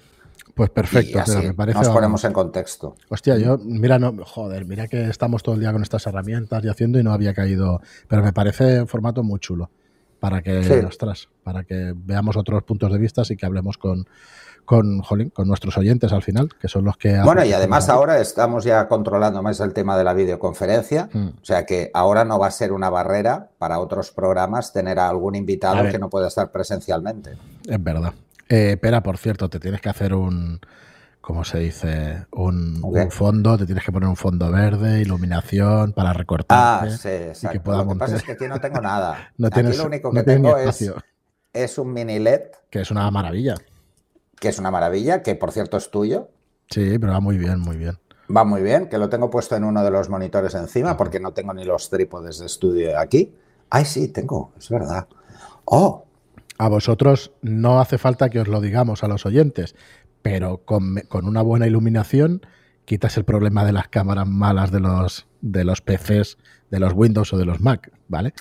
Pues 0.54 0.70
perfecto, 0.70 1.18
me 1.42 1.54
parece. 1.54 1.78
Nos 1.78 1.88
ponemos 1.88 2.22
en 2.24 2.32
contexto. 2.32 2.96
Hostia, 3.08 3.38
yo, 3.38 3.58
mira, 3.58 3.98
no, 3.98 4.14
joder, 4.24 4.66
mira 4.66 4.86
que 4.88 5.08
estamos 5.08 5.42
todo 5.42 5.54
el 5.54 5.60
día 5.60 5.72
con 5.72 5.82
estas 5.82 6.06
herramientas 6.06 6.62
y 6.64 6.68
haciendo 6.68 6.98
y 6.98 7.02
no 7.02 7.12
había 7.12 7.32
caído. 7.32 7.80
Pero 8.08 8.22
me 8.22 8.32
parece 8.32 8.82
un 8.82 8.88
formato 8.88 9.22
muy 9.22 9.40
chulo 9.40 9.70
para 10.24 10.40
que, 10.40 10.82
ostras, 10.86 11.28
para 11.42 11.64
que 11.64 11.92
veamos 11.94 12.34
otros 12.38 12.62
puntos 12.62 12.90
de 12.90 12.96
vista 12.96 13.20
y 13.28 13.36
que 13.36 13.44
hablemos 13.44 13.76
con, 13.76 14.08
con, 14.64 15.02
con 15.02 15.46
nuestros 15.46 15.76
oyentes 15.76 16.14
al 16.14 16.22
final, 16.22 16.48
que 16.58 16.66
son 16.66 16.86
los 16.86 16.96
que... 16.96 17.20
Bueno, 17.20 17.44
y 17.44 17.52
además 17.52 17.90
ahora 17.90 18.18
estamos 18.18 18.64
ya 18.64 18.88
controlando 18.88 19.42
más 19.42 19.60
el 19.60 19.74
tema 19.74 19.98
de 19.98 20.04
la 20.04 20.14
videoconferencia, 20.14 21.10
hmm. 21.12 21.26
o 21.42 21.44
sea 21.44 21.66
que 21.66 21.90
ahora 21.92 22.24
no 22.24 22.38
va 22.38 22.46
a 22.46 22.52
ser 22.52 22.72
una 22.72 22.88
barrera 22.88 23.50
para 23.58 23.78
otros 23.80 24.12
programas 24.12 24.72
tener 24.72 24.98
a 24.98 25.10
algún 25.10 25.34
invitado 25.34 25.90
que 25.90 25.98
no 25.98 26.08
pueda 26.08 26.28
estar 26.28 26.50
presencialmente. 26.50 27.36
Es 27.68 27.84
verdad. 27.84 28.14
Eh, 28.48 28.78
Pera, 28.80 29.02
por 29.02 29.18
cierto, 29.18 29.50
te 29.50 29.60
tienes 29.60 29.82
que 29.82 29.90
hacer 29.90 30.14
un... 30.14 30.58
¿Cómo 31.26 31.42
se 31.44 31.58
dice? 31.58 32.26
Un, 32.32 32.82
fondo, 33.10 33.56
te 33.56 33.64
tienes 33.64 33.84
que 33.84 33.90
poner 33.90 34.08
un 34.08 34.16
fondo 34.16 34.50
verde, 34.52 35.00
iluminación 35.00 35.92
para 35.92 36.12
recortar. 36.12 36.86
Ah, 36.86 36.90
sí, 36.90 37.08
exacto. 37.08 37.72
lo 37.72 37.88
que 37.88 37.94
pasa 37.96 38.16
es 38.16 38.22
que 38.22 38.32
aquí 38.32 38.46
no 38.46 38.60
tengo 38.60 38.80
nada. 38.80 39.32
no 39.38 39.46
aquí 39.46 39.62
lo 39.62 39.86
único 39.86 40.10
que 40.12 40.22
tengo 40.22 40.56
es, 40.58 40.92
es 41.52 41.78
un 41.78 41.92
mini 41.92 42.18
LED. 42.18 42.42
Que 42.68 42.80
es 42.80 42.90
una 42.90 43.10
maravilla 43.10 43.54
que 44.44 44.50
es 44.50 44.58
una 44.58 44.70
maravilla, 44.70 45.22
que 45.22 45.34
por 45.36 45.52
cierto 45.52 45.78
es 45.78 45.90
tuyo. 45.90 46.28
Sí, 46.68 46.98
pero 46.98 47.12
va 47.12 47.20
muy 47.20 47.38
bien, 47.38 47.60
muy 47.60 47.78
bien. 47.78 47.98
Va 48.34 48.44
muy 48.44 48.60
bien, 48.60 48.90
que 48.90 48.98
lo 48.98 49.08
tengo 49.08 49.30
puesto 49.30 49.56
en 49.56 49.64
uno 49.64 49.82
de 49.82 49.90
los 49.90 50.10
monitores 50.10 50.54
encima, 50.54 50.98
porque 50.98 51.18
no 51.18 51.32
tengo 51.32 51.54
ni 51.54 51.64
los 51.64 51.88
trípodes 51.88 52.40
de 52.40 52.46
estudio 52.46 52.98
aquí. 52.98 53.34
Ay, 53.70 53.86
sí, 53.86 54.08
tengo, 54.08 54.52
es 54.58 54.68
verdad. 54.68 55.08
Oh. 55.64 56.04
A 56.58 56.68
vosotros 56.68 57.32
no 57.40 57.80
hace 57.80 57.96
falta 57.96 58.28
que 58.28 58.38
os 58.38 58.46
lo 58.46 58.60
digamos 58.60 59.02
a 59.02 59.08
los 59.08 59.24
oyentes, 59.24 59.74
pero 60.24 60.64
con, 60.64 61.04
una 61.12 61.42
buena 61.42 61.66
iluminación 61.66 62.40
quitas 62.86 63.18
el 63.18 63.26
problema 63.26 63.62
de 63.62 63.72
las 63.72 63.88
cámaras 63.88 64.26
malas 64.26 64.72
de 64.72 64.80
los, 64.80 65.26
de 65.42 65.64
los 65.64 65.82
PCs, 65.82 66.38
de 66.70 66.80
los 66.80 66.94
Windows 66.94 67.30
o 67.34 67.36
de 67.36 67.44
los 67.44 67.60
Mac, 67.60 67.92
¿vale? 68.08 68.32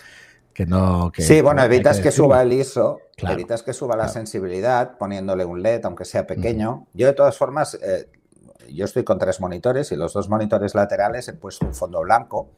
Que 0.53 0.65
no, 0.65 1.11
sí, 1.17 1.41
bueno, 1.41 1.61
evitas 1.61 1.99
que, 1.99 2.09
suba 2.11 2.41
el 2.41 2.53
ISO, 2.53 3.01
evitas 3.17 3.63
que 3.63 3.73
suba 3.73 3.97
la 3.97 4.07
sensibilidad 4.07 4.97
poniéndole 4.97 5.43
un 5.43 5.61
LED, 5.61 5.83
aunque 5.83 6.05
sea 6.05 6.25
pequeño. 6.25 6.87
Yo, 6.93 7.07
de 7.07 7.13
todas 7.13 7.37
formas, 7.37 7.77
eh, 7.81 8.09
yo 8.69 8.85
estoy 8.85 9.03
con 9.03 9.19
tres 9.19 9.41
monitores 9.41 9.91
y 9.91 9.97
los 9.97 10.13
dos 10.13 10.29
monitores 10.29 10.75
laterales 10.75 11.27
he 11.27 11.33
puesto 11.33 11.65
un 11.65 11.73
fondo 11.73 11.99
blanco 11.99 12.49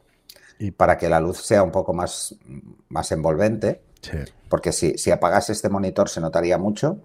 y 0.60 0.70
para 0.70 0.96
que 0.96 1.08
la 1.08 1.18
luz 1.18 1.38
sea 1.38 1.64
un 1.64 1.72
poco 1.72 1.92
más, 1.92 2.36
más 2.90 3.10
envolvente. 3.10 3.82
Porque 4.48 4.70
si, 4.70 4.96
si 4.98 5.10
apagas 5.10 5.50
este 5.50 5.68
monitor 5.68 6.08
se 6.08 6.20
notaría 6.20 6.58
mucho. 6.58 7.00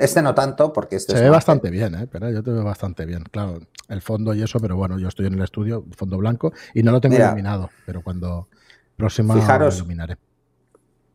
Este 0.00 0.22
no 0.22 0.34
tanto, 0.34 0.72
porque 0.72 0.96
este 0.96 1.16
Se 1.16 1.22
ve 1.22 1.30
bastante 1.30 1.70
bien, 1.70 1.94
¿eh? 1.94 2.06
Pero 2.06 2.30
yo 2.30 2.42
te 2.42 2.50
veo 2.50 2.64
bastante 2.64 3.04
bien. 3.06 3.24
Claro, 3.24 3.58
el 3.88 4.02
fondo 4.02 4.34
y 4.34 4.42
eso, 4.42 4.60
pero 4.60 4.76
bueno, 4.76 4.98
yo 4.98 5.08
estoy 5.08 5.26
en 5.26 5.34
el 5.34 5.42
estudio, 5.42 5.84
fondo 5.96 6.16
blanco, 6.18 6.52
y 6.74 6.82
no 6.82 6.92
lo 6.92 7.00
tengo 7.00 7.16
iluminado, 7.16 7.70
pero 7.86 8.02
cuando 8.02 8.48
próxima 8.96 9.34
lo 9.34 9.68
iluminaré. 9.68 10.16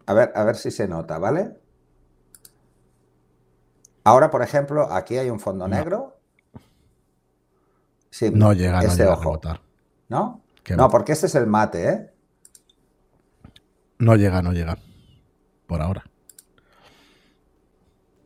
A 0.06 0.14
ver, 0.14 0.32
a 0.36 0.44
ver 0.44 0.56
si 0.56 0.72
se 0.72 0.88
nota, 0.88 1.18
¿vale? 1.20 1.52
Ahora, 4.04 4.30
por 4.30 4.42
ejemplo, 4.42 4.92
aquí 4.92 5.18
hay 5.18 5.30
un 5.30 5.40
fondo 5.40 5.68
negro. 5.68 6.20
Sí, 8.10 8.32
no 8.34 8.54
llega, 8.54 8.82
este 8.82 9.06
no 9.06 9.14
ojo. 9.14 9.40
¿No? 10.10 10.42
No, 10.76 10.90
porque 10.90 11.12
este 11.12 11.28
es 11.28 11.36
el 11.36 11.48
mate, 11.48 11.90
¿eh? 11.90 12.12
No 14.00 14.16
llega, 14.16 14.42
no 14.42 14.52
llega. 14.52 14.78
Por 15.68 15.82
ahora. 15.82 16.09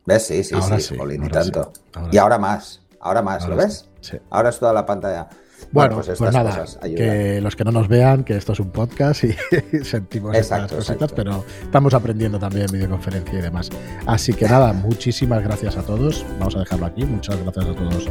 ¿Ves? 0.06 0.26
Sí, 0.26 0.44
sí, 0.44 0.54
sí, 0.78 0.96
ni 1.18 1.28
tanto. 1.28 1.72
y 2.10 2.18
ahora 2.18 2.38
más, 2.38 2.80
ahora 3.00 3.22
más, 3.22 3.48
¿lo 3.48 3.56
ves? 3.56 3.88
Sí. 4.00 4.18
Ahora 4.30 4.50
es 4.50 4.58
toda 4.58 4.72
la 4.72 4.84
pantalla. 4.84 5.28
Bueno, 5.72 5.96
pues, 5.96 6.18
pues, 6.18 6.32
nada, 6.32 6.64
que 6.82 7.40
los 7.40 7.56
que 7.56 7.64
no 7.64 7.72
nos 7.72 7.88
vean, 7.88 8.22
que 8.22 8.36
esto 8.36 8.52
es 8.52 8.60
un 8.60 8.70
podcast 8.70 9.24
y 9.24 9.34
sentimos 9.84 10.36
estas 10.36 10.70
cositas, 10.70 11.12
pero 11.12 11.44
estamos 11.62 11.94
aprendiendo 11.94 12.38
también 12.38 12.66
videoconferencia 12.70 13.38
y 13.38 13.42
demás. 13.42 13.70
Así 14.06 14.32
que 14.34 14.46
nada, 14.46 14.72
muchísimas 14.72 15.42
gracias 15.42 15.76
a 15.76 15.82
todos. 15.82 16.24
Vamos 16.38 16.54
a 16.56 16.60
dejarlo 16.60 16.86
aquí. 16.86 17.04
Muchas 17.04 17.42
gracias 17.42 17.66
a 17.66 17.74
todos 17.74 18.08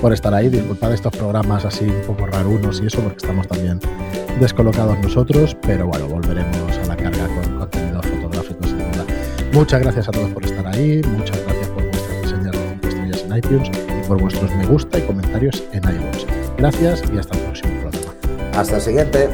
por 0.00 0.12
estar 0.12 0.34
ahí. 0.34 0.48
Disculpad 0.48 0.92
estos 0.92 1.16
programas 1.16 1.64
así 1.64 1.84
un 1.84 2.02
poco 2.02 2.26
rarunos 2.26 2.80
y 2.82 2.86
eso, 2.86 3.00
porque 3.00 3.18
estamos 3.18 3.48
también 3.48 3.80
descolocados 4.40 4.98
nosotros, 4.98 5.56
pero 5.62 5.86
bueno, 5.86 6.08
volveremos 6.08 6.78
a 6.78 6.86
la 6.86 6.96
carga 6.96 7.28
Muchas 9.56 9.80
gracias 9.80 10.06
a 10.06 10.10
todos 10.10 10.30
por 10.32 10.44
estar 10.44 10.66
ahí. 10.66 11.00
Muchas 11.16 11.42
gracias 11.44 11.68
por 11.68 11.82
vuestras 11.82 12.22
reseñas 12.22 12.52
de 12.52 12.88
estrellas 12.88 13.22
en 13.22 13.36
iTunes 13.38 13.70
y 13.88 14.06
por 14.06 14.20
vuestros 14.20 14.54
me 14.54 14.66
gusta 14.66 14.98
y 14.98 15.02
comentarios 15.02 15.64
en 15.72 15.82
iVoox. 15.82 16.26
Gracias 16.58 17.02
y 17.10 17.18
hasta 17.18 17.38
el 17.38 17.42
próximo 17.44 17.80
programa. 17.80 18.12
Hasta 18.52 18.76
el 18.76 18.82
siguiente. 18.82 19.30